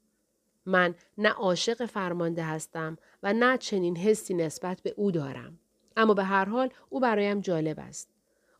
[0.66, 5.58] من نه عاشق فرمانده هستم و نه چنین حسی نسبت به او دارم.
[5.96, 8.08] اما به هر حال او برایم جالب است.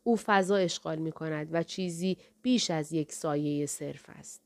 [0.02, 4.42] او فضا اشغال می کند و چیزی بیش از یک سایه صرف است.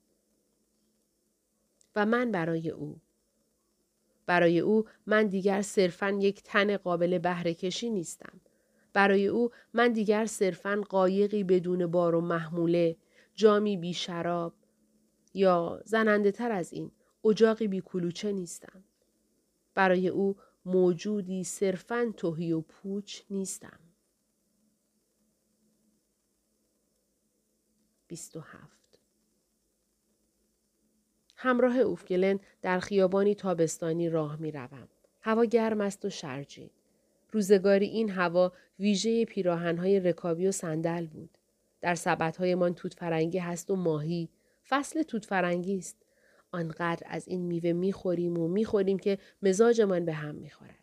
[1.96, 3.00] و من برای او.
[4.26, 8.40] برای او من دیگر صرفا یک تن قابل بهره کشی نیستم.
[8.92, 12.96] برای او من دیگر صرفا قایقی بدون بار و محموله،
[13.34, 14.54] جامی بی شراب
[15.34, 16.90] یا زننده تر از این
[17.24, 18.84] اجاقی بی کلوچه نیستم.
[19.74, 23.78] برای او موجودی صرفا توهی و پوچ نیستم.
[28.08, 28.83] 27
[31.44, 34.88] همراه اوفگلن در خیابانی تابستانی راه می روم.
[35.20, 36.70] هوا گرم است و شرجی.
[37.32, 41.38] روزگاری این هوا ویژه پیراهنهای رکابی و صندل بود.
[41.80, 44.28] در سبدهایمان توت فرنگی هست و ماهی.
[44.68, 45.96] فصل توت فرنگی است.
[46.52, 50.78] آنقدر از این میوه می‌خوریم و می‌خوریم که مزاجمان به هم می‌خورد.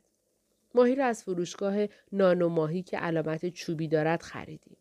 [0.76, 1.76] ماهی را از فروشگاه
[2.12, 4.78] نان و ماهی که علامت چوبی دارد خریدیم.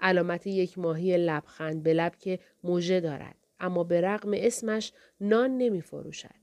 [0.00, 3.47] علامت یک ماهی لبخند به لب که موژه دارد.
[3.60, 6.34] اما به رغم اسمش نان نمی فروشد.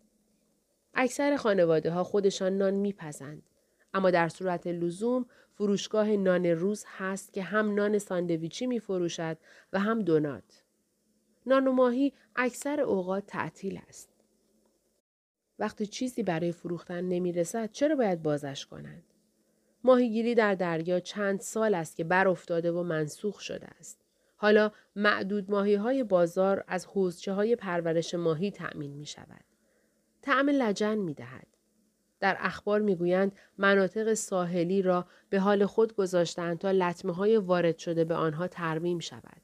[0.94, 3.44] اکثر خانواده ها خودشان نان میپزند.
[3.94, 9.38] اما در صورت لزوم فروشگاه نان روز هست که هم نان ساندویچی می فروشد
[9.74, 10.64] و هم دونات.
[11.46, 14.10] نان و ماهی اکثر اوقات تعطیل است.
[15.60, 19.04] وقتی چیزی برای فروختن نمی رسد چرا باید بازش کنند؟
[19.84, 24.05] ماهیگیری در دریا چند سال است که بر افتاده و منسوخ شده است.
[24.36, 29.44] حالا معدود ماهی های بازار از حوزچه های پرورش ماهی تأمین می شود.
[30.22, 31.48] طعم لجن می دهد.
[32.20, 38.04] در اخبار می‌گویند مناطق ساحلی را به حال خود گذاشتند تا لطمه های وارد شده
[38.04, 39.42] به آنها ترمیم شود.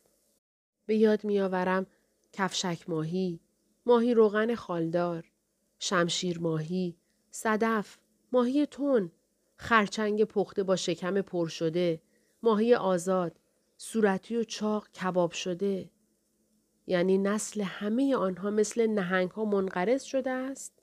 [0.85, 1.85] به یاد میآورم
[2.33, 3.39] کفشک ماهی،
[3.85, 5.31] ماهی روغن خالدار،
[5.79, 6.97] شمشیر ماهی،
[7.31, 7.97] صدف،
[8.31, 9.11] ماهی تون،
[9.55, 12.01] خرچنگ پخته با شکم پر شده،
[12.43, 13.39] ماهی آزاد،
[13.83, 15.89] صورتی و چاق کباب شده.
[16.87, 20.73] یعنی نسل همه آنها مثل نهنگ ها منقرض شده است؟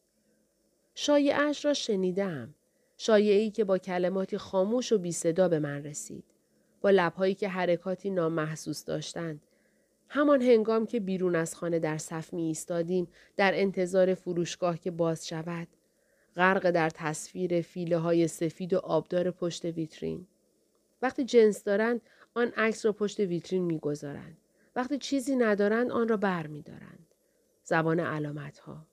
[0.95, 2.55] شایعش را شنیدم.
[2.97, 6.25] شایعی که با کلماتی خاموش و بی صدا به من رسید.
[6.81, 9.41] با لبهایی که حرکاتی نامحسوس داشتند.
[10.09, 15.27] همان هنگام که بیرون از خانه در صف می ایستادیم در انتظار فروشگاه که باز
[15.27, 15.69] شود.
[16.37, 20.27] غرق در تصویر فیله های سفید و آبدار پشت ویترین.
[21.03, 22.01] وقتی جنس دارند
[22.35, 24.37] آن عکس را پشت ویترین می‌گذارند.
[24.77, 27.15] وقتی چیزی ندارند آن را بر می دارند.
[27.63, 28.87] زبان علامت ها.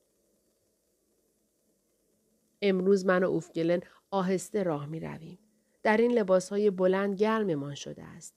[2.61, 5.39] امروز من و اوفگلن آهسته راه می رویم.
[5.83, 8.33] در این لباس های بلند گرممان شده است.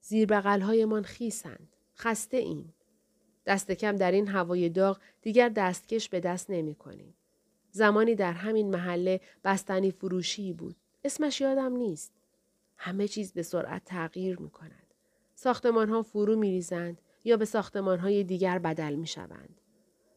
[0.00, 1.76] زیر بغل من خیسند.
[1.96, 2.74] خسته ایم.
[3.46, 7.14] دست کم در این هوای داغ دیگر دستکش به دست نمی کنیم.
[7.70, 10.76] زمانی در همین محله بستنی فروشی بود.
[11.04, 12.12] اسمش یادم نیست.
[12.76, 14.94] همه چیز به سرعت تغییر می کند.
[15.34, 19.60] ساختمان ها فرو می ریزند یا به ساختمانهای دیگر بدل می شوند.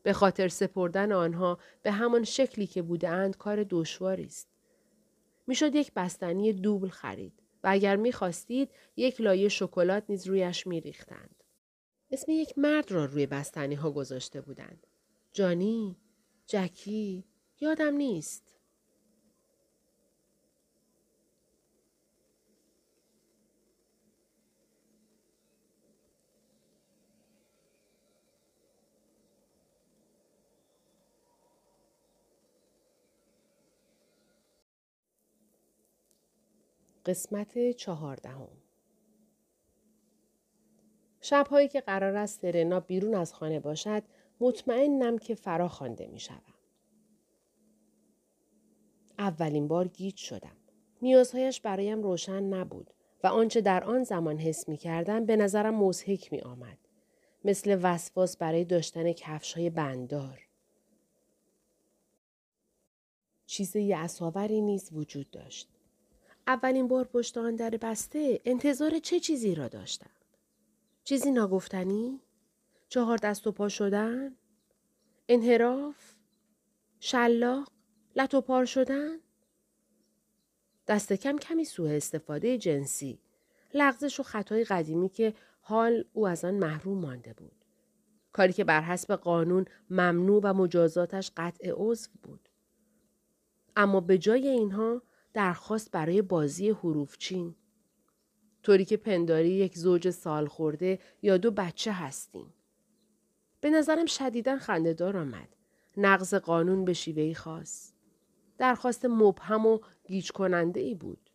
[0.03, 4.47] به خاطر سپردن آنها به همان شکلی که بودند کار دشواری است.
[5.47, 11.43] می‌شد یک بستنی دوبل خرید و اگر می‌خواستید یک لایه شکلات نیز رویش میریختند.
[12.11, 14.87] اسم یک مرد را روی بستنی ها گذاشته بودند.
[15.31, 15.97] جانی،
[16.47, 17.25] جکی،
[17.59, 18.48] یادم نیست.
[37.05, 38.49] قسمت چهاردهم
[41.21, 44.03] شبهایی که قرار است سرنا بیرون از خانه باشد
[44.39, 46.53] مطمئنم که فرا خوانده می شدم.
[49.19, 50.55] اولین بار گیج شدم.
[51.01, 56.33] نیازهایش برایم روشن نبود و آنچه در آن زمان حس می کردم به نظرم مزهک
[56.33, 56.77] می آمد.
[57.45, 60.47] مثل وسواس برای داشتن کفش های بندار.
[63.45, 65.78] چیز یعصاوری نیز وجود داشت.
[66.47, 70.09] اولین بار پشت آن در بسته انتظار چه چیزی را داشتم؟
[71.03, 72.21] چیزی ناگفتنی؟
[72.89, 74.35] چهار دست و پا شدن؟
[75.27, 76.15] انحراف؟
[76.99, 77.71] شلاق؟
[78.15, 79.17] لط پار شدن؟
[80.87, 83.19] دست کم کمی سوء استفاده جنسی
[83.73, 87.65] لغزش و خطای قدیمی که حال او از آن محروم مانده بود
[88.31, 92.49] کاری که بر حسب قانون ممنوع و مجازاتش قطع عضو بود
[93.75, 95.01] اما به جای اینها
[95.33, 97.55] درخواست برای بازی حروفچین
[98.63, 102.53] طوری که پنداری یک زوج سال خورده یا دو بچه هستیم.
[103.61, 105.55] به نظرم شدیدا خندهدار آمد.
[105.97, 107.93] نقض قانون به شیوهی خاص.
[108.57, 111.29] درخواست مبهم و گیج کننده ای بود.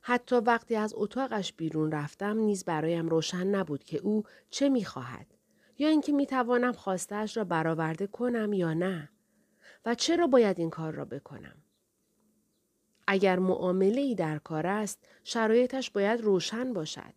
[0.00, 5.26] حتی وقتی از اتاقش بیرون رفتم نیز برایم روشن نبود که او چه می‌خواهد
[5.78, 9.08] یا اینکه می‌توانم خواستهاش را برآورده کنم یا نه.
[9.84, 11.56] و چرا باید این کار را بکنم؟
[13.06, 17.14] اگر معامله ای در کار است شرایطش باید روشن باشد.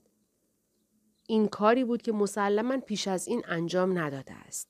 [1.27, 4.69] این کاری بود که مسلما پیش از این انجام نداده است.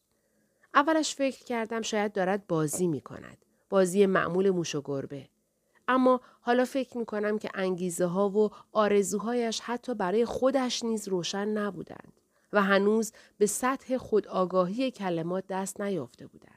[0.73, 3.37] اولش فکر کردم شاید دارد بازی می کند.
[3.69, 5.29] بازی معمول موش و گربه.
[5.87, 11.47] اما حالا فکر می کنم که انگیزه ها و آرزوهایش حتی برای خودش نیز روشن
[11.47, 12.13] نبودند
[12.53, 16.52] و هنوز به سطح خودآگاهی کلمات دست نیافته بودند.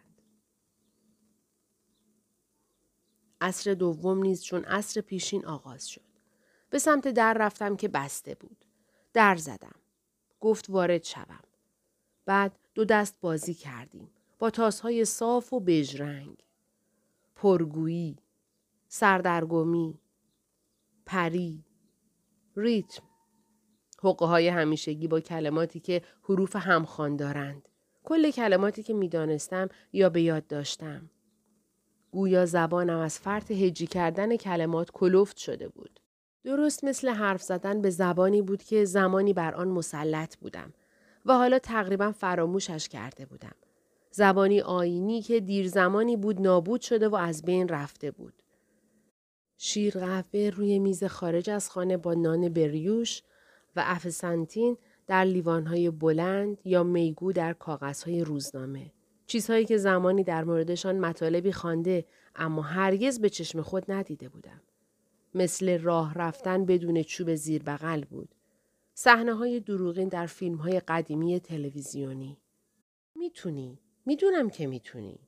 [3.40, 6.00] عصر دوم نیز چون عصر پیشین آغاز شد.
[6.70, 8.64] به سمت در رفتم که بسته بود.
[9.12, 9.74] در زدم.
[10.40, 11.44] گفت وارد شوم.
[12.26, 14.10] بعد دو دست بازی کردیم.
[14.38, 16.44] با تاسهای صاف و بژرنگ.
[17.36, 18.16] پرگویی.
[18.88, 19.98] سردرگمی.
[21.06, 21.64] پری.
[22.56, 23.02] ریتم.
[24.02, 27.68] حقه های همیشگی با کلماتی که حروف همخوان دارند.
[28.04, 31.10] کل کلماتی که می‌دانستم یا به یاد داشتم.
[32.10, 36.00] گویا زبانم از فرط هجی کردن کلمات کلفت شده بود.
[36.44, 40.72] درست مثل حرف زدن به زبانی بود که زمانی بر آن مسلط بودم
[41.26, 43.54] و حالا تقریبا فراموشش کرده بودم.
[44.10, 48.42] زبانی آینی که دیر زمانی بود نابود شده و از بین رفته بود.
[49.58, 53.22] شیر قهوه روی میز خارج از خانه با نان بریوش
[53.76, 58.92] و افسنتین در لیوانهای بلند یا میگو در کاغذهای روزنامه.
[59.26, 62.04] چیزهایی که زمانی در موردشان مطالبی خوانده
[62.36, 64.60] اما هرگز به چشم خود ندیده بودم.
[65.34, 68.34] مثل راه رفتن بدون چوب زیر بغل بود.
[68.94, 72.36] صحنه های دروغین در فیلم های قدیمی تلویزیونی.
[73.14, 73.78] می‌تونی.
[74.06, 75.18] می‌دونم که می‌تونی.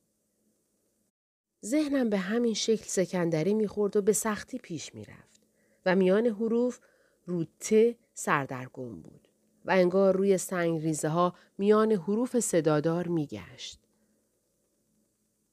[1.65, 5.41] ذهنم به همین شکل سکندری می‌خورد و به سختی پیش می‌رفت
[5.85, 6.79] و میان حروف
[7.25, 9.27] روته سردرگم بود
[9.65, 13.79] و انگار روی سنگ ریزه ها میان حروف صدادار میگشت.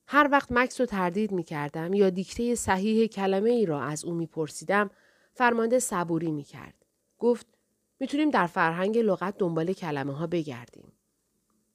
[0.09, 4.15] هر وقت مکس رو تردید می کردم یا دیکته صحیح کلمه ای را از او
[4.15, 4.91] می پرسیدم
[5.35, 6.75] فرمانده صبوری می کرد.
[7.19, 7.47] گفت
[8.01, 10.93] می‌تونیم در فرهنگ لغت دنبال کلمه ها بگردیم.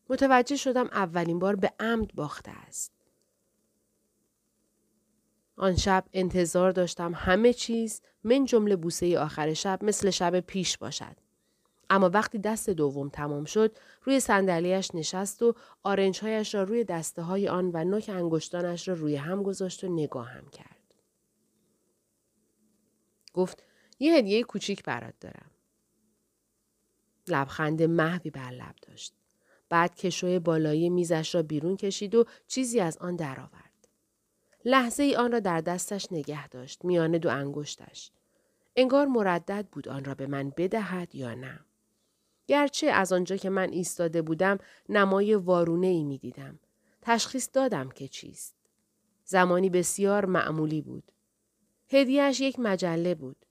[0.09, 2.91] متوجه شدم اولین بار به عمد باخته است.
[5.55, 11.15] آن شب انتظار داشتم همه چیز من جمله بوسه آخر شب مثل شب پیش باشد.
[11.93, 17.47] اما وقتی دست دوم تمام شد روی صندلیاش نشست و آرنجهایش را روی دسته های
[17.47, 20.95] آن و نوک انگشتانش را روی هم گذاشت و نگاه هم کرد.
[23.33, 23.63] گفت
[23.99, 25.51] یه هدیه کوچیک برات دارم.
[27.27, 29.13] لبخند محوی بر لب داشت.
[29.69, 33.87] بعد کشوی بالایی میزش را بیرون کشید و چیزی از آن درآورد.
[34.65, 38.11] لحظه ای آن را در دستش نگه داشت میان دو انگشتش.
[38.75, 41.59] انگار مردد بود آن را به من بدهد یا نه.
[42.47, 44.57] گرچه از آنجا که من ایستاده بودم
[44.89, 46.59] نمای وارونه ای می دیدم.
[47.01, 48.55] تشخیص دادم که چیست.
[49.25, 51.11] زمانی بسیار معمولی بود.
[51.89, 53.45] هدیهش یک مجله بود.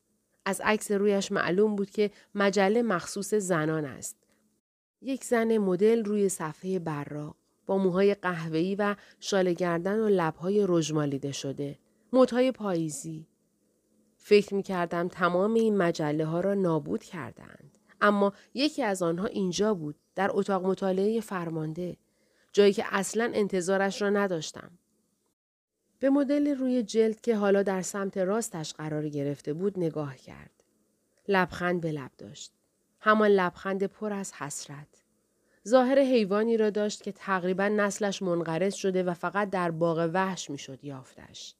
[0.44, 4.16] از عکس رویش معلوم بود که مجله مخصوص زنان است.
[5.02, 7.36] یک زن مدل روی صفحه براق
[7.66, 11.78] با موهای قهوه‌ای و شال گردن و لبهای رژمالیده شده.
[12.12, 13.26] مدهای پاییزی.
[14.16, 17.78] فکر می کردم تمام این مجله ها را نابود کردند.
[18.00, 21.96] اما یکی از آنها اینجا بود در اتاق مطالعه فرمانده.
[22.52, 24.70] جایی که اصلا انتظارش را نداشتم.
[25.98, 30.64] به مدل روی جلد که حالا در سمت راستش قرار گرفته بود نگاه کرد.
[31.28, 32.52] لبخند به لب داشت.
[33.00, 35.02] همان لبخند پر از حسرت.
[35.68, 40.84] ظاهر حیوانی را داشت که تقریبا نسلش منقرض شده و فقط در باغ وحش می‌شد
[40.84, 41.54] یافتش.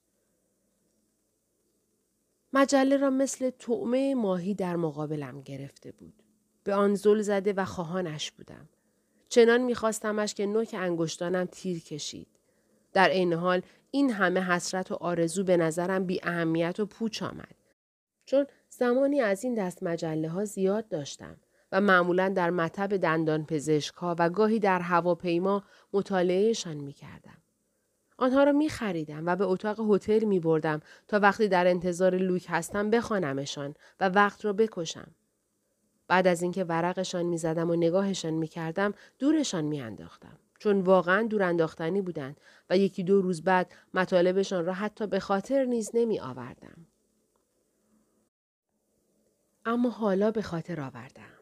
[2.52, 6.19] مجله را مثل طعمه ماهی در مقابلم گرفته بود.
[6.64, 8.68] به آن زل زده و خواهانش بودم.
[9.28, 12.28] چنان میخواستمش که نوک انگشتانم تیر کشید.
[12.92, 17.54] در عین حال این همه حسرت و آرزو به نظرم بی اهمیت و پوچ آمد.
[18.24, 21.36] چون زمانی از این دست مجله ها زیاد داشتم
[21.72, 27.36] و معمولا در مطب دندان پزشک ها و گاهی در هواپیما مطالعهشان می کردم.
[28.16, 32.46] آنها را می خریدم و به اتاق هتل می بردم تا وقتی در انتظار لوک
[32.48, 35.14] هستم بخوانمشان و وقت را بکشم.
[36.10, 40.38] بعد از اینکه ورقشان می زدم و نگاهشان می کردم دورشان می انداختم.
[40.58, 42.40] چون واقعا دور انداختنی بودند
[42.70, 46.86] و یکی دو روز بعد مطالبشان را حتی به خاطر نیز نمی آوردم.
[49.64, 51.32] اما حالا به خاطر آوردم.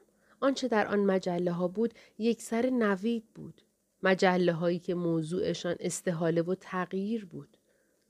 [0.40, 3.62] آنچه در آن مجله ها بود یک سر نوید بود.
[4.02, 7.56] مجله هایی که موضوعشان استحاله و تغییر بود.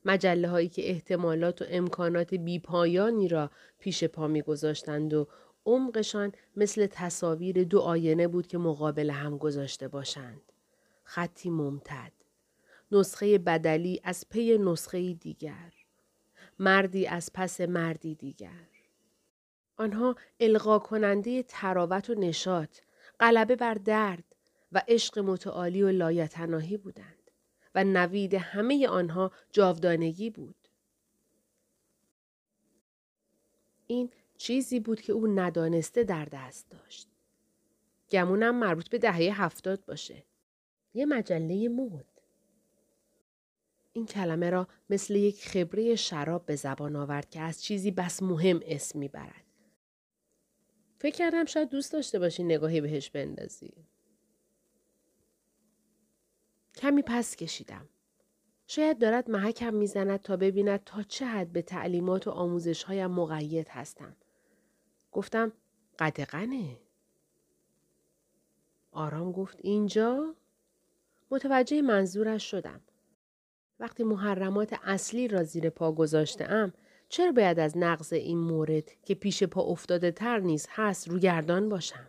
[0.05, 5.29] مجله هایی که احتمالات و امکانات بیپایانی را پیش پا می گذاشتند و
[5.69, 10.53] عمقشان مثل تصاویر دو آینه بود که مقابل هم گذاشته باشند.
[11.05, 12.13] خطی ممتد.
[12.93, 15.73] نسخه بدلی از پی نسخه دیگر.
[16.59, 18.69] مردی از پس مردی دیگر.
[19.77, 22.79] آنها القا کننده تراوت و نشاط،
[23.21, 24.25] غلبه بر درد
[24.73, 27.31] و عشق متعالی و لایتناهی بودند
[27.75, 30.69] و نوید همه آنها جاودانگی بود.
[33.87, 37.09] این چیزی بود که او ندانسته در دست داشت.
[38.11, 40.25] گمونم مربوط به دهه هفتاد باشه.
[40.95, 42.07] یه مجله مود.
[43.93, 48.61] این کلمه را مثل یک خبره شراب به زبان آورد که از چیزی بس مهم
[48.65, 49.45] اسم می‌برد.
[50.99, 53.73] فکر کردم شاید دوست داشته باشی نگاهی بهش بندازی.
[56.75, 57.89] کمی پس کشیدم.
[58.67, 63.69] شاید دارد محکم می‌زند تا ببیند تا چه حد به تعلیمات و آموزش هایم مقید
[63.69, 64.17] هستم.
[65.19, 65.53] گفتم
[65.99, 66.77] قدقنه.
[68.93, 70.35] آرام گفت اینجا؟
[71.31, 72.81] متوجه منظورش شدم.
[73.81, 76.73] وقتی محرمات اصلی را زیر پا گذاشته ام
[77.09, 82.09] چرا باید از نقض این مورد که پیش پا افتاده تر نیز هست روگردان باشم؟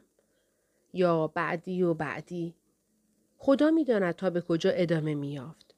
[0.93, 2.55] یا بعدی و بعدی؟
[3.37, 5.75] خدا می‌داند تا به کجا ادامه میافت.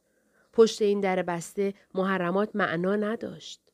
[0.53, 3.70] پشت این در بسته محرمات معنا نداشت.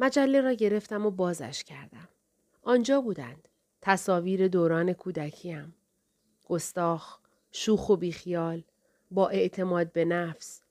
[0.00, 2.08] مجله را گرفتم و بازش کردم.
[2.62, 3.48] آنجا بودند.
[3.82, 5.74] تصاویر دوران کودکیم.
[6.48, 7.18] گستاخ،
[7.52, 8.62] شوخ و بیخیال،
[9.10, 10.62] با اعتماد به نفس.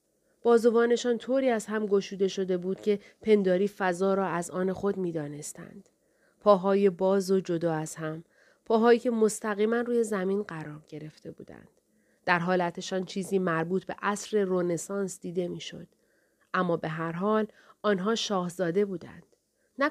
[0.41, 5.11] بازوانشان طوری از هم گشوده شده بود که پنداری فضا را از آن خود می
[5.11, 5.89] دانستند.
[6.41, 8.24] پاهای باز و جدا از هم،
[8.65, 11.67] پاهایی که مستقیما روی زمین قرار گرفته بودند.
[12.26, 15.88] در حالتشان چیزی مربوط به عصر رونسانس دیده می‌شد.
[16.53, 17.47] اما به هر حال
[17.84, 19.25] آنها شاهزاده بودند.
[19.79, 19.89] نه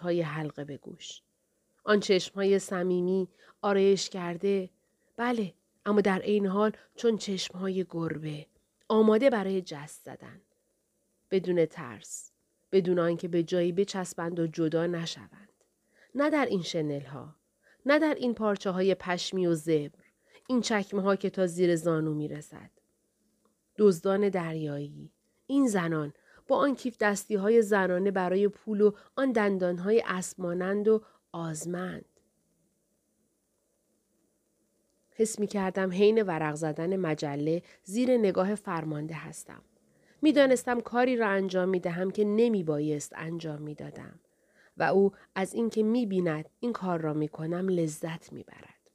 [0.00, 1.22] های حلقه به گوش.
[1.84, 3.28] آن چشم های صمیمی
[3.62, 4.70] آرایش کرده
[5.16, 5.54] بله
[5.86, 8.46] اما در این حال چون چشم های گربه
[8.88, 10.40] آماده برای جست زدن
[11.30, 12.30] بدون ترس
[12.72, 15.48] بدون آنکه به جایی بچسبند و جدا نشوند
[16.14, 17.36] نه در این شنل ها
[17.86, 20.02] نه در این پارچه های پشمی و زبر
[20.48, 22.70] این چکمه ها که تا زیر زانو می رسد.
[23.78, 25.10] دزدان دریایی
[25.46, 26.12] این زنان
[26.48, 32.04] با آن کیف دستی های زنانه برای پول و آن دندان های اسمانند و آزمند.
[35.10, 39.62] حس می کردم حین ورق زدن مجله زیر نگاه فرمانده هستم.
[40.22, 44.20] می دانستم کاری را انجام می دهم که نمی بایست انجام می دادم.
[44.76, 48.90] و او از اینکه می بیند این کار را می کنم لذت می برد.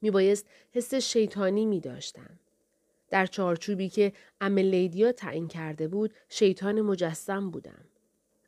[0.00, 2.38] می بایست حس شیطانی می داشتم.
[3.08, 7.84] در چارچوبی که ام لیدیا تعیین کرده بود شیطان مجسم بودم.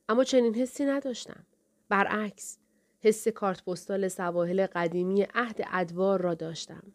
[0.09, 1.47] اما چنین حسی نداشتم.
[1.89, 2.59] برعکس
[3.01, 6.93] حس کارت پستال سواحل قدیمی عهد ادوار را داشتم.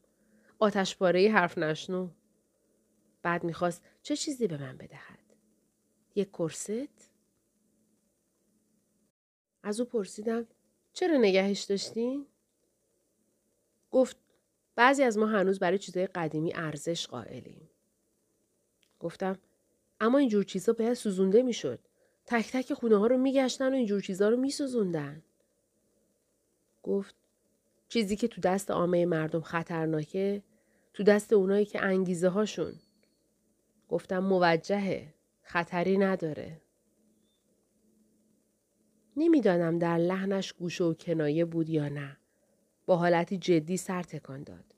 [0.60, 2.10] آتش پاره حرف نشنو.
[3.22, 5.20] بعد می‌خواست چه چیزی به من بدهد.
[6.16, 7.12] یک کرست؟
[9.64, 10.48] از او پرسیدم
[10.94, 12.26] چرا نگهش داشتین؟
[13.92, 14.18] گفت
[14.82, 17.70] بعضی از ما هنوز برای چیزهای قدیمی ارزش قائلیم.
[19.00, 19.40] گفتم
[20.00, 21.80] اما اینجور چیزا باید سوزونده می‌شد.
[22.26, 25.24] تک تک خونه ها رو میگشتن و اینجور چیزا رو میسوزوندن.
[26.84, 27.16] گفت
[27.88, 30.44] چیزی که تو دست عامه مردم خطرناکه
[30.94, 32.74] تو دست اونایی که انگیزه هاشون.
[33.90, 35.14] گفتم موجهه.
[35.42, 36.62] خطری نداره.
[39.18, 42.18] نمی‌دانم در لحنش گوش و کنایه بود یا نه.
[42.86, 44.71] با حالتی جدی سر تکان داد.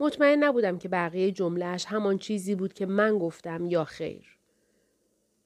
[0.00, 4.38] مطمئن نبودم که بقیه جملهش همان چیزی بود که من گفتم یا خیر.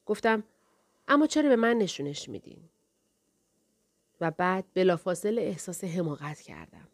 [0.05, 0.43] گفتم
[1.07, 2.69] اما چرا به من نشونش میدین؟
[4.21, 6.87] و بعد بلافاصله احساس حماقت کردم.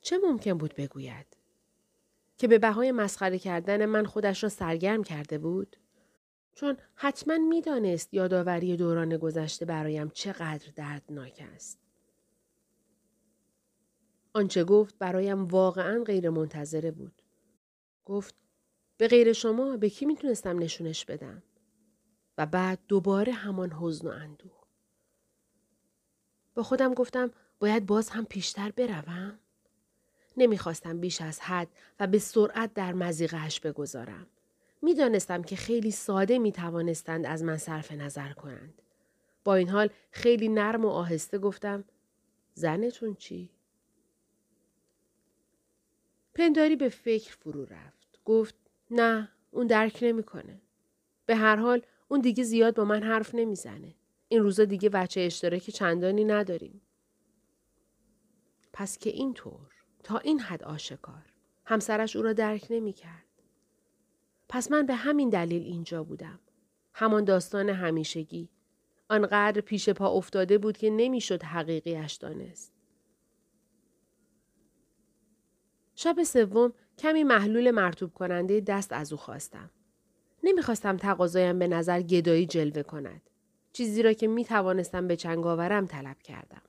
[0.00, 1.26] چه ممکن بود بگوید؟
[2.38, 5.76] که به بهای مسخره کردن من خودش را سرگرم کرده بود؟
[6.54, 11.78] چون حتما می‌دانست یادآوری دوران گذشته برایم چقدر دردناک است.
[14.32, 17.22] آنچه گفت برایم واقعا غیر منتظره بود.
[18.04, 18.34] گفت
[18.96, 21.42] به غیر شما به کی می‌تونستم نشونش بدم؟
[22.38, 24.60] و بعد دوباره همان حزن و اندوه.
[26.54, 29.38] با خودم گفتم باید باز هم پیشتر بروم.
[30.36, 31.68] نمی‌خواستم بیش از حد
[32.00, 34.26] و به سرعت در مزیقهش بگذارم.
[34.82, 38.82] می‌دانستم که خیلی ساده می توانستند از من صرف نظر کنند.
[39.44, 41.84] با این حال خیلی نرم و آهسته گفتم
[42.54, 43.50] زنتون چی؟
[46.40, 48.20] پنداری به فکر فرو رفت.
[48.24, 48.54] گفت
[48.90, 50.60] نه اون درک نمی‌کنه.
[51.26, 53.94] به هر حال اون دیگه زیاد با من حرف نمی‌زنه.
[54.28, 56.80] این روزا دیگه بچه اشتراک چندانی نداریم.
[58.72, 59.74] پس که اینطور
[60.04, 61.32] تا این حد آشکار
[61.64, 63.42] همسرش او را درک نمی‌کرد.
[64.48, 66.40] پس من به همین دلیل اینجا بودم.
[66.94, 68.48] همان داستان همیشگی.
[69.08, 72.79] آنقدر پیش پا افتاده بود که نمی‌شد حقیقیش دانست.
[76.02, 79.70] شب سوم کمی محلول مرتوب کننده دست از او خواستم.
[80.42, 83.22] نمی‌خواستم تقاضایم به نظر گدایی جلوه کند.
[83.72, 86.62] چیزی را که می توانستم به چنگاورم طلب کردم.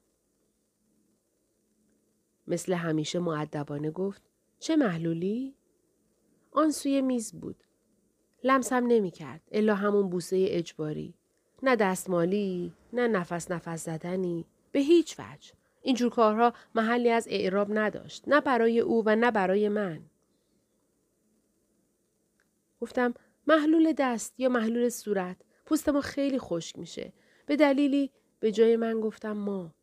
[2.47, 4.21] مثل همیشه معدبانه گفت
[4.59, 5.55] چه محلولی؟
[6.51, 7.63] آن سوی میز بود.
[8.43, 9.41] لمسم نمی کرد.
[9.51, 11.13] الا همون بوسه اجباری.
[11.63, 14.45] نه دستمالی، نه نفس نفس زدنی.
[14.71, 15.53] به هیچ وجه.
[15.81, 18.23] اینجور کارها محلی از اعراب نداشت.
[18.27, 19.99] نه برای او و نه برای من.
[22.81, 23.13] گفتم
[23.47, 25.37] محلول دست یا محلول صورت.
[25.65, 27.13] پوست ما خیلی خشک میشه.
[27.45, 29.73] به دلیلی به جای من گفتم ما.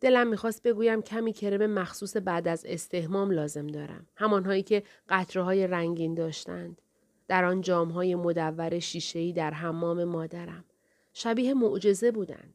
[0.00, 4.06] دلم می‌خواست بگویم کمی کرم مخصوص بعد از استهمام لازم دارم.
[4.16, 6.82] همانهایی که قطره های رنگین داشتند.
[7.28, 10.64] در آن جامهای مدور شیشه‌ای در حمام مادرم.
[11.12, 12.54] شبیه معجزه بودند.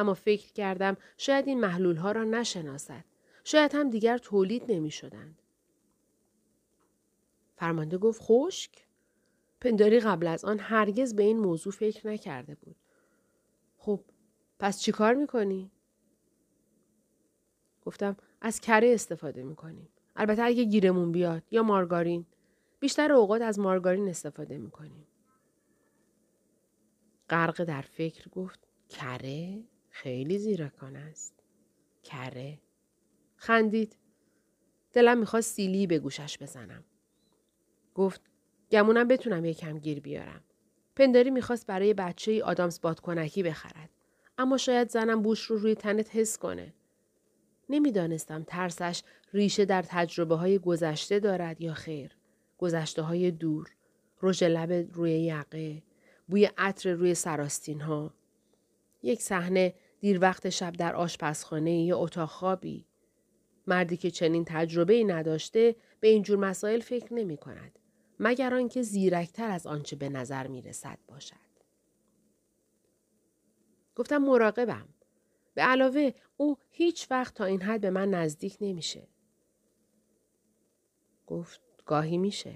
[0.00, 3.04] اما فکر کردم شاید این محلول ها را نشناسد.
[3.44, 5.42] شاید هم دیگر تولید نمی شدند.
[7.56, 8.86] فرمانده گفت خشک؟
[9.60, 12.76] پنداری قبل از آن هرگز به این موضوع فکر نکرده بود.
[13.76, 14.00] خب
[14.58, 15.70] پس چی کار می‌کنی؟
[17.82, 19.88] گفتم از کره استفاده می‌کنیم.
[20.16, 22.26] البته اگه گیرمون بیاد یا مارگارین.
[22.80, 25.06] بیشتر اوقات از مارگارین استفاده می‌کنیم.
[27.30, 31.34] غرق در فکر گفت کره خیلی زیرکان است.
[32.02, 32.58] کره
[33.36, 33.96] خندید.
[34.92, 36.84] دلم می‌خواست سیلی به گوشش بزنم.
[37.94, 38.20] گفت
[38.70, 40.44] گمونم بتونم یکم گیر بیارم.
[40.96, 43.90] پنداری می‌خواست برای بچه ای آدامس بادکنکی بخرد.
[44.38, 46.74] اما شاید زنم بوش رو روی تنت حس کنه.
[47.68, 52.16] نمی‌دانستم ترسش ریشه در تجربه های گذشته دارد یا خیر.
[52.58, 53.70] گذشته های دور.
[54.22, 55.82] رژ لب روی یقه.
[56.28, 58.14] بوی عطر روی سراستین ها.
[59.02, 62.86] یک صحنه دیر وقت شب در آشپزخانه یا اتاق خوابی.
[63.66, 67.78] مردی که چنین تجربه ای نداشته به اینجور مسائل فکر نمی کند.
[68.20, 71.36] مگر آنکه زیرکتر از آنچه به نظر می رسد باشد.
[73.96, 74.88] گفتم مراقبم.
[75.54, 79.08] به علاوه او هیچ وقت تا این حد به من نزدیک نمیشه.
[81.26, 82.54] گفت گاهی میشه.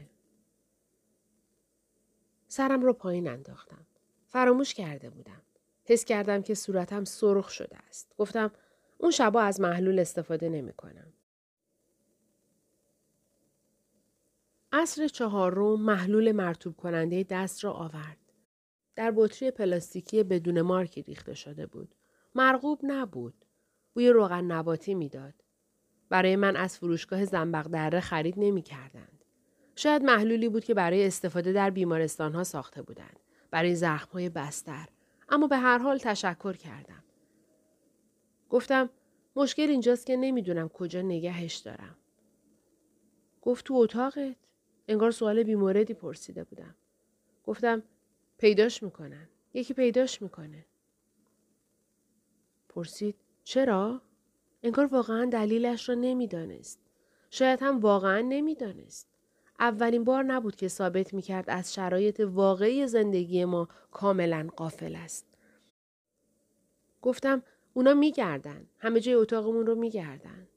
[2.49, 3.86] سرم رو پایین انداختم.
[4.26, 5.43] فراموش کرده بودم.
[5.85, 8.14] حس کردم که صورتم سرخ شده است.
[8.18, 8.51] گفتم
[8.99, 11.12] اون شبا از محلول استفاده نمی کنم.
[14.72, 18.18] عصر چهارم محلول مرتوب کننده دست را آورد.
[18.97, 21.95] در بطری پلاستیکی بدون مارکی ریخته شده بود.
[22.35, 23.35] مرغوب نبود.
[23.95, 25.35] بوی روغن نباتی می‌داد.
[26.09, 29.24] برای من از فروشگاه زنبق دره خرید نمی کردند.
[29.76, 33.20] شاید محلولی بود که برای استفاده در بیمارستان ها ساخته بودند.
[33.51, 34.89] برای زخم های بستر.
[35.29, 37.05] اما به هر حال تشکر کردم.
[38.51, 38.91] گفتم
[39.37, 41.97] مشکل اینجاست که نمی‌دونم کجا نگهش دارم.
[43.43, 44.37] گفت تو اتاقت؟
[44.89, 46.75] انگار سوال بیموردی پرسیده بودم.
[47.45, 47.83] گفتم
[48.39, 49.29] پیداش می‌کنن.
[49.55, 50.66] یکی پیداش می‌کنه.
[52.68, 54.03] پرسید چرا؟
[54.62, 56.81] انگار واقعا دلیلش را نمی‌دانست.
[57.31, 59.14] شاید هم واقعا نمی‌دانست.
[59.61, 65.26] اولین بار نبود که ثابت می‌کرد از شرایط واقعی زندگی ما کاملا قافل است.
[67.02, 67.42] گفتم
[67.74, 68.66] اونا میگردن.
[68.78, 70.48] همه جای اتاقمون رو میگردن.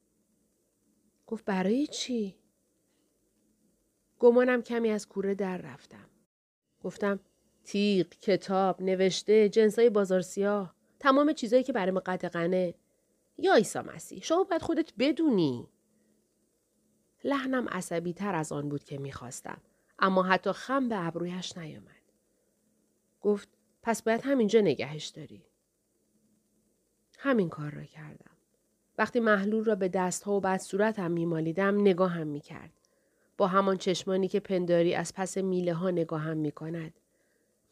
[1.28, 2.36] گفت برای چی؟
[4.20, 6.10] گمانم کمی از کوره در رفتم.
[6.84, 7.20] گفتم
[7.64, 10.76] تیغ، کتاب، نوشته، جنسای بازار سیاه.
[11.00, 12.74] تمام چیزایی که برای ما قطقنه.
[13.38, 15.68] یا ایسا مسیح شما باید خودت بدونی.
[17.24, 19.62] لحنم عصبی تر از آن بود که می‌خواستم.
[20.00, 21.92] اما حتی خم به ابرویش نیامد.
[23.22, 23.50] گفت
[23.84, 25.46] پس باید همینجا نگهش داری.
[27.20, 28.32] همین کار را کردم.
[28.98, 32.74] وقتی محلول را به دستها و بعد صورتم میمالیدم نگاهم می‌کرد.
[33.38, 36.94] با همان چشمانی که پنداری از پس میله ها نگاهم می کند.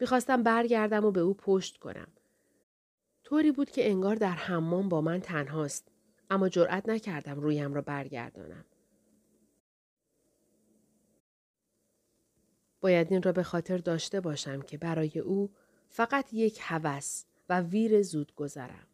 [0.00, 2.08] می‌خواستم برگردم و به او پشت کنم.
[3.24, 5.88] طوری بود که انگار در حمام با من تنهاست.
[6.30, 8.64] اما جرأت نکردم رویم را برگردانم.
[12.86, 15.50] باید این را به خاطر داشته باشم که برای او
[15.88, 18.86] فقط یک هوس و ویر زود گذرم.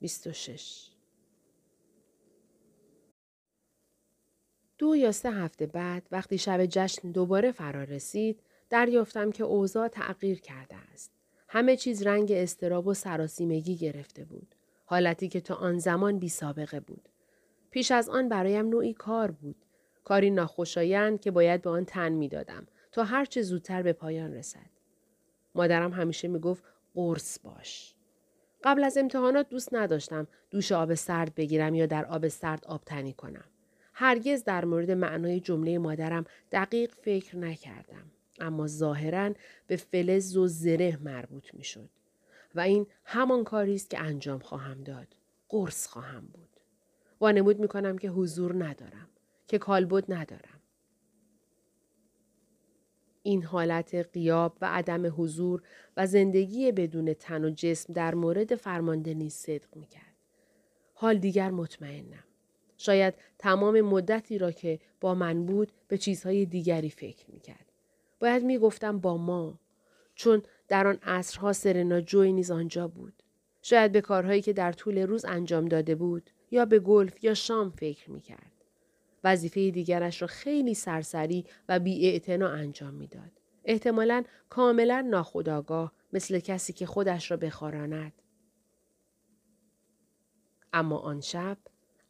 [0.00, 0.90] 26
[4.78, 8.40] دو یا سه هفته بعد وقتی شب جشن دوباره فرا رسید
[8.70, 11.10] دریافتم که اوضاع تغییر کرده است.
[11.48, 14.54] همه چیز رنگ استراب و سراسیمگی گرفته بود.
[14.84, 17.08] حالتی که تا آن زمان بی سابقه بود.
[17.74, 19.56] پیش از آن برایم نوعی کار بود.
[20.04, 24.70] کاری ناخوشایند که باید به آن تن می دادم تا هرچه زودتر به پایان رسد.
[25.54, 26.64] مادرم همیشه می گفت
[26.94, 27.94] قرص باش.
[28.64, 33.12] قبل از امتحانات دوست نداشتم دوش آب سرد بگیرم یا در آب سرد آب تنی
[33.12, 33.44] کنم.
[33.92, 38.10] هرگز در مورد معنای جمله مادرم دقیق فکر نکردم.
[38.40, 39.32] اما ظاهرا
[39.66, 41.90] به فلز و زره مربوط می شد.
[42.54, 45.08] و این همان کاری است که انجام خواهم داد.
[45.48, 46.53] قرص خواهم بود.
[47.24, 49.08] وانمود می کنم که حضور ندارم.
[49.48, 50.60] که کالبد ندارم.
[53.22, 55.62] این حالت قیاب و عدم حضور
[55.96, 60.14] و زندگی بدون تن و جسم در مورد فرمانده نیز صدق می کرد.
[60.94, 62.24] حال دیگر مطمئنم.
[62.76, 67.72] شاید تمام مدتی را که با من بود به چیزهای دیگری فکر می کرد.
[68.20, 69.58] باید می گفتم با ما
[70.14, 73.22] چون در آن عصرها سرنا جوی نیز آنجا بود.
[73.62, 77.70] شاید به کارهایی که در طول روز انجام داده بود یا به گلف یا شام
[77.70, 78.52] فکر می کرد.
[79.24, 83.30] وظیفه دیگرش را خیلی سرسری و بی انجام می‌داد.
[83.64, 88.12] احتمالا کاملا ناخداگاه مثل کسی که خودش را بخاراند.
[90.72, 91.58] اما آن شب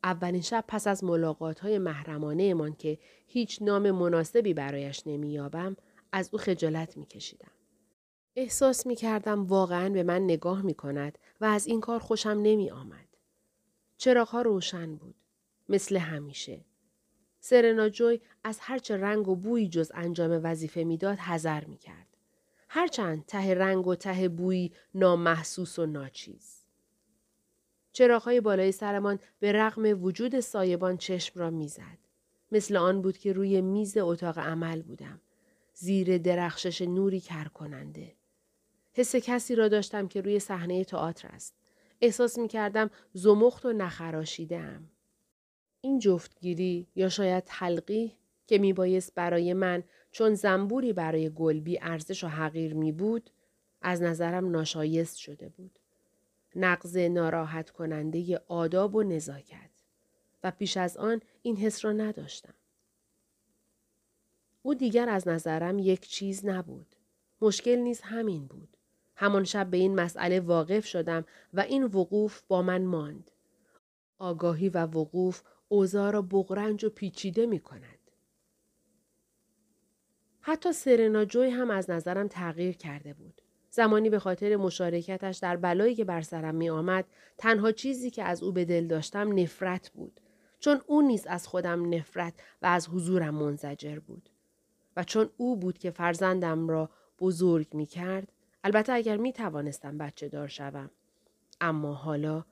[0.05, 5.77] اولین شب پس از ملاقات های محرمانه من که هیچ نام مناسبی برایش نمییابم
[6.13, 7.51] از او خجالت میکشیدم.
[8.37, 12.71] احساس می کردم واقعا به من نگاه می کند و از این کار خوشم نمی
[12.71, 13.14] آمد.
[13.97, 15.15] چراغها روشن بود.
[15.69, 16.65] مثل همیشه.
[17.41, 22.07] سرنا جوی از هرچه رنگ و بویی جز انجام وظیفه می‌داد حذر می کرد.
[22.69, 26.65] هرچند ته رنگ و ته بویی نامحسوس و ناچیز.
[27.93, 31.99] چراغهای بالای سرمان به رغم وجود سایبان چشم را می‌زد.
[32.53, 35.21] مثل آن بود که روی میز اتاق عمل بودم.
[35.75, 38.13] زیر درخشش نوری کر کننده.
[38.93, 41.55] حس کسی را داشتم که روی صحنه تئاتر است.
[42.01, 44.59] احساس می کردم زمخت و نخراشیده
[45.81, 48.17] این جفتگیری یا شاید حلقی
[48.47, 53.31] که می بایست برای من چون زنبوری برای گلبی ارزش و حقیر می بود
[53.81, 55.79] از نظرم ناشایست شده بود.
[56.57, 59.71] نقض ناراحت کننده آداب و نزاکت
[60.45, 62.55] و پیش از آن این حس را نداشتم.
[64.63, 66.97] او دیگر از نظرم یک چیز نبود.
[67.41, 68.74] مشکل نیز همین بود.
[69.17, 73.31] همان شب به این مسئله واقف شدم و این وقوف با من ماند.
[74.19, 77.99] آگاهی و وقوف اوضاع را بغرنج و پیچیده می کند.
[80.41, 83.43] حتی سرنا جوی هم از نظرم تغییر کرده بود.
[83.71, 87.05] زمانی به خاطر مشارکتش در بلایی که بر سرم می آمد
[87.39, 90.21] تنها چیزی که از او به دل داشتم نفرت بود.
[90.59, 94.31] چون او نیز از خودم نفرت و از حضورم منزجر بود.
[94.97, 96.91] و چون او بود که فرزندم را
[97.21, 98.33] بزرگ می کرد
[98.65, 100.91] البته اگر می توانستم بچه دار شوم.
[101.61, 102.45] اما حالا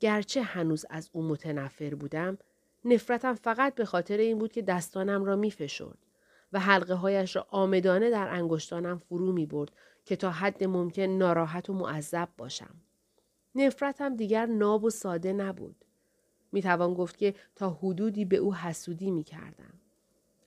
[0.00, 2.38] گرچه هنوز از او متنفر بودم
[2.84, 5.98] نفرتم فقط به خاطر این بود که دستانم را می فشرد
[6.52, 9.72] و حلقه هایش را آمدانه در انگشتانم فرو می برد
[10.04, 12.74] که تا حد ممکن ناراحت و معذب باشم.
[13.54, 15.84] نفرتم دیگر ناب و ساده نبود.
[16.52, 19.74] می توان گفت که تا حدودی به او حسودی می کردم.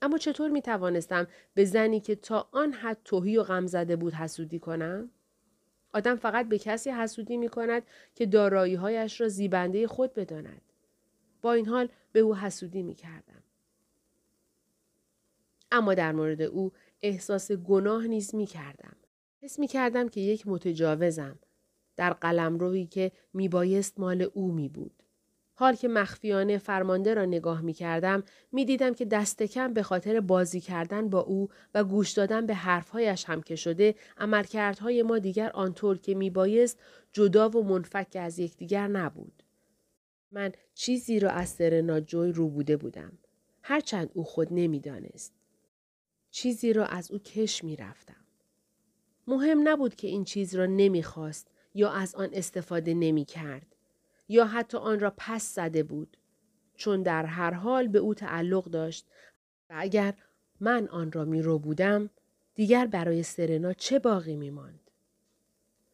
[0.01, 4.13] اما چطور می توانستم به زنی که تا آن حد توهی و غم زده بود
[4.13, 5.11] حسودی کنم؟
[5.93, 7.83] آدم فقط به کسی حسودی می کند
[8.15, 10.61] که دارایی هایش را زیبنده خود بداند.
[11.41, 13.43] با این حال به او حسودی می کردم.
[15.71, 16.71] اما در مورد او
[17.01, 18.95] احساس گناه نیز می کردم.
[19.41, 21.39] حس می کردم که یک متجاوزم
[21.95, 25.03] در قلم روی که می بایست مال او می بود.
[25.57, 30.19] حال که مخفیانه فرمانده را نگاه می کردم می دیدم که دست کم به خاطر
[30.19, 35.49] بازی کردن با او و گوش دادن به حرفهایش هم که شده عملکردهای ما دیگر
[35.49, 36.79] آنطور که می بایست
[37.13, 39.43] جدا و منفک از یکدیگر نبود.
[40.31, 43.17] من چیزی را از سرنا جوی رو بوده بودم.
[43.61, 45.33] هرچند او خود نمی‌دانست.
[46.31, 48.25] چیزی را از او کش می رفتم.
[49.27, 53.74] مهم نبود که این چیز را نمی‌خواست یا از آن استفاده نمی کرد.
[54.27, 56.17] یا حتی آن را پس زده بود
[56.75, 59.07] چون در هر حال به او تعلق داشت
[59.69, 60.13] و اگر
[60.59, 62.09] من آن را می رو بودم
[62.55, 64.91] دیگر برای سرنا چه باقی می ماند؟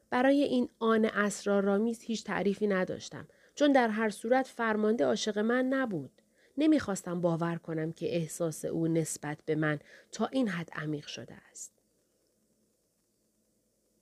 [0.10, 6.12] برای این آن اسرارآمیز هیچ تعریفی نداشتم چون در هر صورت فرمانده عاشق من نبود.
[6.58, 9.80] نمی‌خواستم باور کنم که احساس او نسبت به من
[10.12, 11.72] تا این حد عمیق شده است.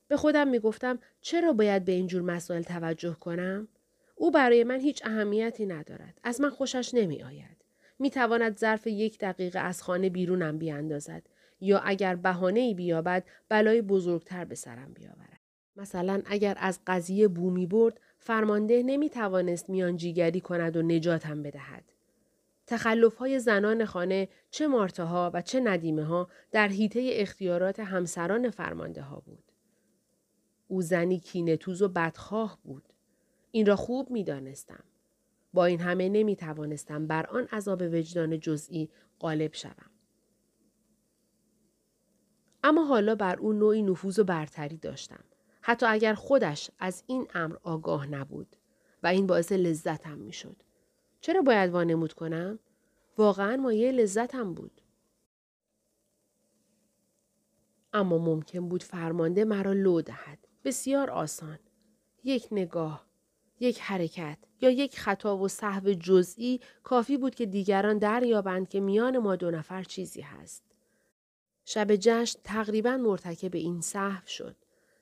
[0.07, 3.67] به خودم می‌گفتم چرا باید به اینجور مسائل توجه کنم؟
[4.21, 6.19] او برای من هیچ اهمیتی ندارد.
[6.23, 7.57] از من خوشش نمی آید.
[7.99, 11.23] می تواند ظرف یک دقیقه از خانه بیرونم بیاندازد
[11.61, 15.39] یا اگر بهانه ای بیابد بلای بزرگتر به سرم بیاورد.
[15.75, 21.83] مثلا اگر از قضیه بومی برد فرمانده نمی توانست میانجیگری کند و نجاتم بدهد.
[22.67, 29.01] تخلف های زنان خانه چه مارتاها و چه ندیمه ها در حیطه اختیارات همسران فرمانده
[29.01, 29.43] ها بود.
[30.67, 32.83] او زنی کینتوز و بدخواه بود.
[33.51, 34.83] این را خوب می دانستم.
[35.53, 38.89] با این همه نمی توانستم بر آن عذاب وجدان جزئی
[39.19, 39.89] غالب شوم.
[42.63, 45.23] اما حالا بر او نوعی نفوذ و برتری داشتم.
[45.61, 48.55] حتی اگر خودش از این امر آگاه نبود
[49.03, 50.63] و این باعث لذتم می شد.
[51.21, 52.59] چرا باید وانمود کنم؟
[53.17, 54.81] واقعا مایه لذتم بود.
[57.93, 60.47] اما ممکن بود فرمانده مرا لو دهد.
[60.63, 61.59] بسیار آسان.
[62.23, 63.08] یک نگاه،
[63.59, 69.17] یک حرکت یا یک خطا و صحو جزئی کافی بود که دیگران دریابند که میان
[69.17, 70.63] ما دو نفر چیزی هست.
[71.65, 74.55] شب جشن تقریبا مرتکب این صحو شد.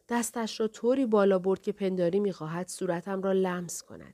[0.09, 4.13] دستش را طوری بالا برد که پنداری می‌خواهد صورتم را لمس کند.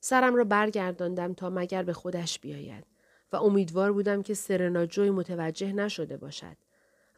[0.00, 2.84] سرم را برگرداندم تا مگر به خودش بیاید
[3.32, 6.56] و امیدوار بودم که سرنا جوی متوجه نشده باشد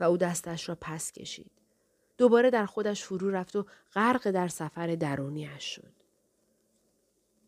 [0.00, 1.50] و او دستش را پس کشید.
[2.18, 5.99] دوباره در خودش فرو رفت و غرق در سفر درونیش شد.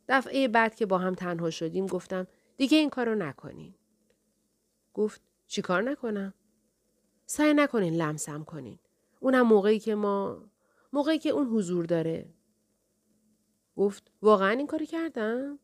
[0.09, 2.27] دفعه بعد که با هم تنها شدیم گفتم
[2.57, 3.75] دیگه این کارو نکنین.
[4.95, 6.35] گفت چیکار نکنم؟
[7.27, 8.79] سعی نکنین لمسم کنین.
[9.21, 10.43] اونم موقعی که ما
[10.93, 12.35] موقعی که اون حضور داره.
[13.77, 15.59] گفت واقعا این کاری کردم؟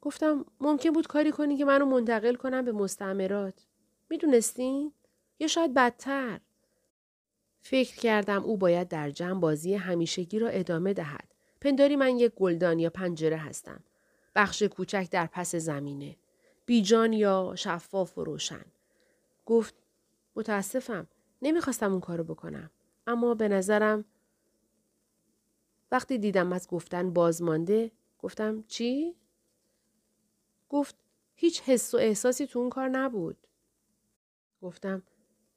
[0.00, 3.66] گفتم ممکن بود کاری کنی که منو منتقل کنم به مستعمرات.
[4.10, 4.92] می‌دونستین؟
[5.38, 6.40] یا شاید بدتر.
[7.60, 11.35] فکر کردم او باید در جمع بازی همیشگی را ادامه دهد.
[11.60, 13.80] پنداری من یک گلدان یا پنجره هستم.
[14.34, 16.16] بخش کوچک در پس زمینه.
[16.66, 18.64] بیجان یا شفاف و روشن.
[19.46, 19.74] گفت
[20.36, 21.06] متاسفم.
[21.42, 22.70] نمی‌خواستم اون کارو بکنم.
[23.06, 24.04] اما به نظرم
[25.92, 29.14] وقتی دیدم از گفتن بازمانده گفتم چی؟
[30.68, 30.94] گفت
[31.34, 33.36] هیچ حس و احساسی تو اون کار نبود.
[34.62, 35.02] گفتم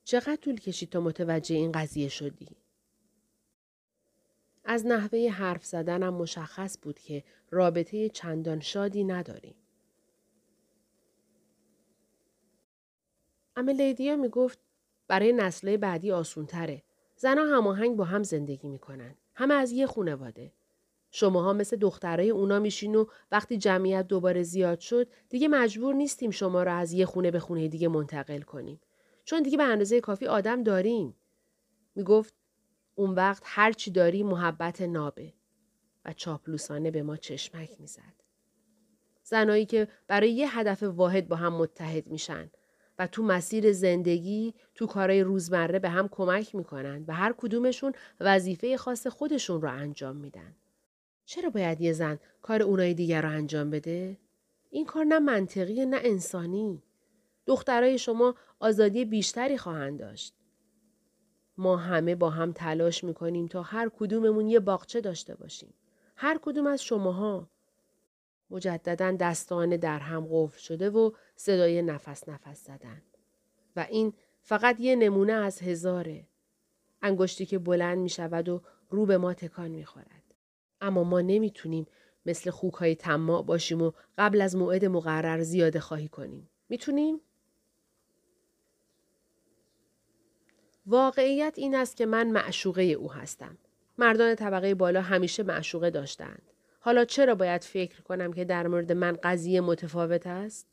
[0.04, 2.47] چقدر طول کشید تا متوجه این قضیه شدی؟
[4.72, 9.55] از نحوه حرف زدنم مشخص بود که رابطه چندان شادی نداریم.
[13.55, 14.59] اما لیدیا می گفت
[15.07, 16.84] برای نسله بعدی آسون تره.
[17.15, 19.15] زنها هماهنگ با هم زندگی می‌کنن.
[19.36, 20.51] همه از یه خونواده.
[21.11, 26.63] شماها مثل دخترای اونا میشین و وقتی جمعیت دوباره زیاد شد دیگه مجبور نیستیم شما
[26.63, 28.82] را از یه خونه به خونه دیگه منتقل کنیم.
[29.26, 31.15] چون دیگه به اندازه کافی آدم داریم.
[31.95, 32.39] می‌گفت
[33.00, 35.34] اون وقت هر چی داری محبت نابه
[36.06, 38.14] و چاپلوسانه به ما چشمک می‌زد.
[39.24, 42.52] زنایی که برای یه هدف واحد با هم متحد میشن
[43.00, 48.78] و تو مسیر زندگی تو کارهای روزمره به هم کمک می‌کنن و هر کدومشون وظیفه
[48.78, 50.56] خاص خودشون رو انجام میدن.
[51.26, 54.18] چرا باید یه زن کار اونای دیگر رو انجام بده؟
[54.70, 56.84] این کار نه منطقی نه انسانی.
[57.45, 60.39] دخترای شما آزادی بیشتری خواهند داشت.
[61.60, 65.74] ما همه با هم تلاش می‌کنیم تا هر کدوممون یه باغچه داشته باشیم.
[66.16, 67.49] هر کدوم از شماها.
[68.49, 73.01] مجددا دستان در هم قفل شده و صدای نفس نفس زدن.
[73.76, 76.28] و این فقط یه نمونه از هزاره.
[77.01, 80.24] انگشتی که بلند می شود و رو به ما تکان می خورد.
[80.82, 81.88] اما ما نمی‌تونیم
[82.26, 82.97] مثل خوک های
[83.45, 86.49] باشیم و قبل از موعد مقرر زیاده خواهی کنیم.
[86.70, 87.22] می‌تونیم؟
[90.90, 93.58] واقعیت این است که من معشوقه او هستم.
[93.98, 96.42] مردان طبقه بالا همیشه معشوقه داشتند.
[96.80, 100.68] حالا چرا باید فکر کنم که در مورد من قضیه متفاوت است؟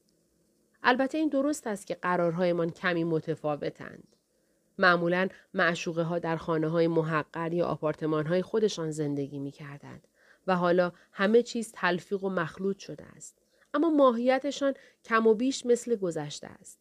[0.83, 4.17] البته این درست است که قرارهایمان کمی متفاوتند.
[4.79, 10.09] معمولا معشوقه ها در خانه های محقر یا آپارتمان های خودشان زندگی می کردند
[10.47, 13.39] و حالا همه چیز تلفیق و مخلوط شده است.
[13.75, 16.79] اما ماهیتشان کم و بیش مثل گذشته است.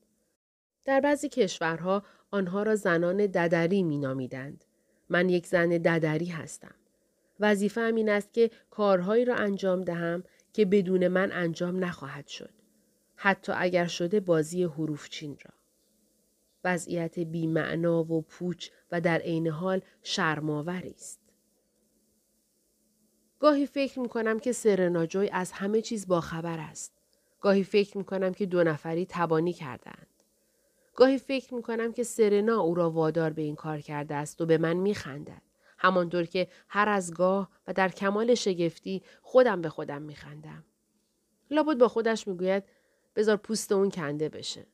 [0.86, 4.66] در بعضی کشورها آنها را زنان ددری می نامیدند.
[5.10, 6.76] من یک زن ددری هستم.
[7.40, 10.24] وظیفه این است که کارهایی را انجام دهم
[10.54, 12.54] که بدون من انجام نخواهد شد.
[13.16, 15.54] حتی اگر شده بازی حروف چین را.
[16.64, 21.20] وضعیت بیمعنا و پوچ و در عین حال شرماوری است.
[23.40, 26.94] گاهی فکر می کنم که سرنا جوی از همه چیز باخبر است.
[27.42, 30.08] گاهی فکر می کنم که دو نفری تبانی کردند.
[30.96, 34.46] گاهی فکر می کنم که سرنا او را وادار به این کار کرده است و
[34.46, 35.42] به من می خندد.
[35.78, 40.64] همانطور که هر از گاه و در کمال شگفتی خودم به خودم می خندم.
[41.52, 42.64] لابد با خودش می گوید
[43.16, 44.68] بذار پوست اون کنده بشه.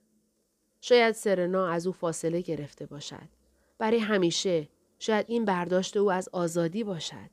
[0.81, 3.29] شاید سرنا از او فاصله گرفته باشد.
[3.77, 4.69] برای همیشه
[4.99, 7.29] شاید این برداشت او از آزادی باشد.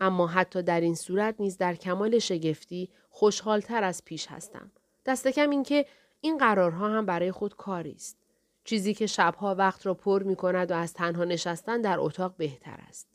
[0.00, 4.72] اما حتی در این صورت نیز در کمال شگفتی خوشحالتر از پیش هستم.
[5.06, 5.86] دست کم اینکه
[6.24, 8.18] این قرارها هم برای خود کاری است.
[8.64, 12.78] چیزی که شبها وقت را پر می کند و از تنها نشستن در اتاق بهتر
[12.88, 13.08] است.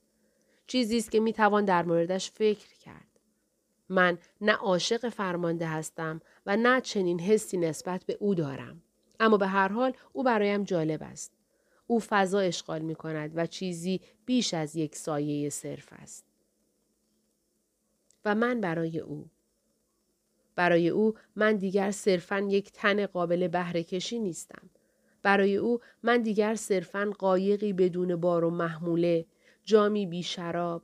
[0.67, 3.19] چیزی است که می توان در موردش فکر کرد.
[3.89, 8.81] من نه عاشق فرمانده هستم و نه چنین حسی نسبت به او دارم.
[9.19, 11.31] اما به هر حال او برایم جالب است.
[11.87, 16.25] او فضا اشغال می کند و چیزی بیش از یک سایه صرف است.
[18.25, 19.29] و من برای او.
[20.59, 24.69] برای او من دیگر صرفا یک تن قابل بهره کشی نیستم.
[25.21, 29.25] برای او من دیگر صرفا قایقی بدون بار و محموله،
[29.63, 30.83] جامی بی شراب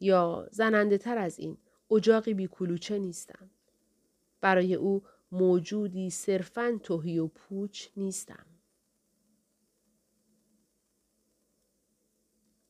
[0.00, 1.56] یا زننده تر از این
[1.90, 3.50] اجاقی بی کلوچه نیستم.
[4.40, 8.46] برای او موجودی صرفا توهی و پوچ نیستم.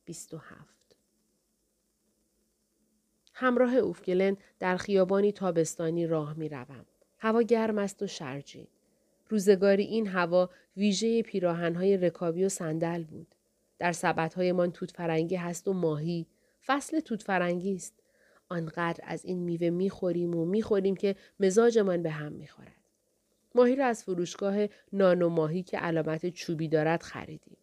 [0.05, 0.76] 27
[3.39, 6.85] همراه اوفگلن در خیابانی تابستانی راه می روم.
[7.19, 8.67] هوا گرم است و شرجی.
[9.29, 13.27] روزگاری این هوا ویژه پیراهنهای رکابی و صندل بود.
[13.79, 16.25] در سبدهایمان توت فرنگی هست و ماهی.
[16.65, 17.93] فصل توت فرنگی است.
[18.49, 22.75] آنقدر از این میوه می‌خوریم و می‌خوریم که مزاجمان به هم می‌خورد.
[23.55, 24.55] ماهی را از فروشگاه
[24.93, 27.57] نانو ماهی که علامت چوبی دارد خریدیم.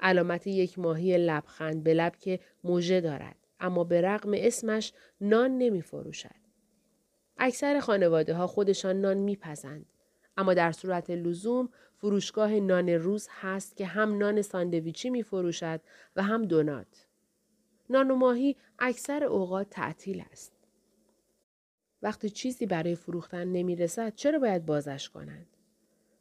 [0.00, 5.82] علامت یک ماهی لبخند به لب که موژه دارد اما به رغم اسمش نان نمی
[5.82, 6.44] فروشد.
[7.38, 9.86] اکثر خانواده ها خودشان نان میپزند.
[10.36, 15.80] اما در صورت لزوم فروشگاه نان روز هست که هم نان ساندویچی می فروشد
[16.16, 17.06] و هم دونات.
[17.90, 20.52] نان و ماهی اکثر اوقات تعطیل است.
[22.02, 25.46] وقتی چیزی برای فروختن نمی رسد چرا باید بازش کنند؟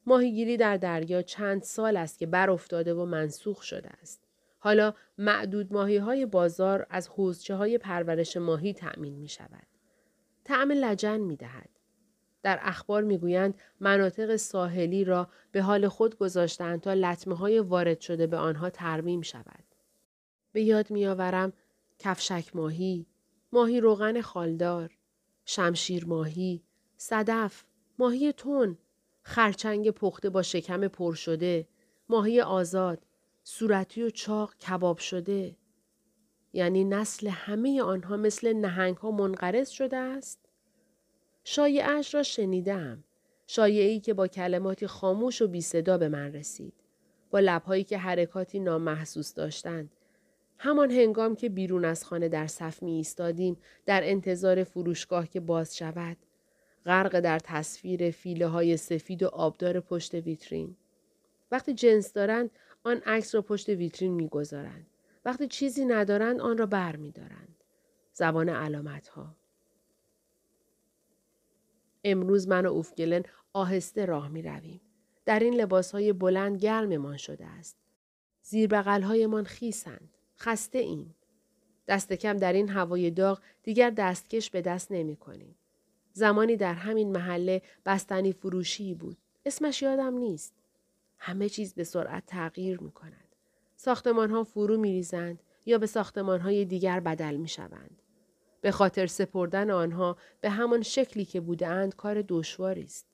[0.06, 4.22] ماهیگیری در دریا چند سال است که بر افتاده و منسوخ شده است.
[4.64, 9.68] حالا معدود ماهی های بازار از حوزچه های پرورش ماهی تأمین می شود.
[10.44, 11.70] طعم لجن می دهد.
[12.44, 18.28] در اخبار می‌گویند مناطق ساحلی را به حال خود گذاشتند تا لطمه های وارد شده
[18.28, 19.64] به آنها ترمیم شود.
[20.52, 21.54] به یاد میآورم
[22.00, 23.06] کفشک ماهی،
[23.52, 24.98] ماهی روغن خالدار،
[25.46, 26.64] شمشیر ماهی،
[26.98, 27.64] صدف،
[28.00, 28.78] ماهی تون،
[29.22, 31.68] خرچنگ پخته با شکم پر شده،
[32.10, 33.06] ماهی آزاد،
[33.44, 35.56] صورتی و چاق کباب شده.
[36.54, 40.40] یعنی نسل همه آنها مثل نهنگ ها منقرض شده است؟
[41.44, 43.04] شایعش را شنیدم.
[43.48, 46.74] شایعی که با کلماتی خاموش و بی صدا به من رسید.
[47.32, 49.90] با لبهایی که حرکاتی نامحسوس داشتند.
[50.58, 55.78] همان هنگام که بیرون از خانه در صف می ایستادیم در انتظار فروشگاه که باز
[55.78, 56.18] شود
[56.86, 60.76] غرق در تصویر فیله های سفید و آبدار پشت ویترین.
[61.52, 62.52] وقتی جنس دارند
[62.84, 64.88] آن عکس را پشت ویترین می‌گذارند.
[65.26, 67.64] وقتی چیزی ندارند آن را بر می دارند.
[68.14, 69.36] زبان علامت ها.
[72.04, 73.24] امروز من و اوفگلن
[73.54, 74.82] آهسته راه می رویم.
[75.26, 77.78] در این لباس های بلند گرممان شده است.
[78.42, 80.10] زیر بغل خیسند.
[80.40, 81.16] خسته ایم.
[81.88, 85.56] دست کم در این هوای داغ دیگر دستکش به دست نمی کنیم.
[86.14, 89.18] زمانی در همین محله بستنی فروشی بود.
[89.46, 90.54] اسمش یادم نیست.
[91.26, 93.36] همه چیز به سرعت تغییر می کند.
[93.76, 98.02] ساختمان ها فرو می ریزند یا به ساختمان های دیگر بدل می شوند.
[98.62, 103.06] به خاطر سپردن آنها به همان شکلی که بودند کار دشواری است.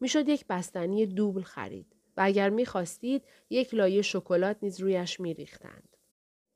[0.00, 5.96] می‌شد یک بستنی دوبل خرید و اگر می‌خواستید یک لایه شکلات نیز رویش میریختند.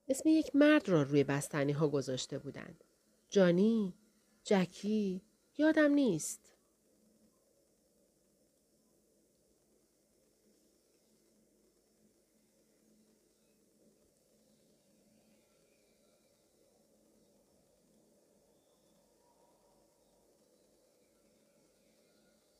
[0.09, 2.85] اسم یک مرد را روی بستنی ها گذاشته بودند.
[3.31, 3.95] جانی،
[4.45, 5.23] جکی،
[5.59, 6.42] یادم نیست.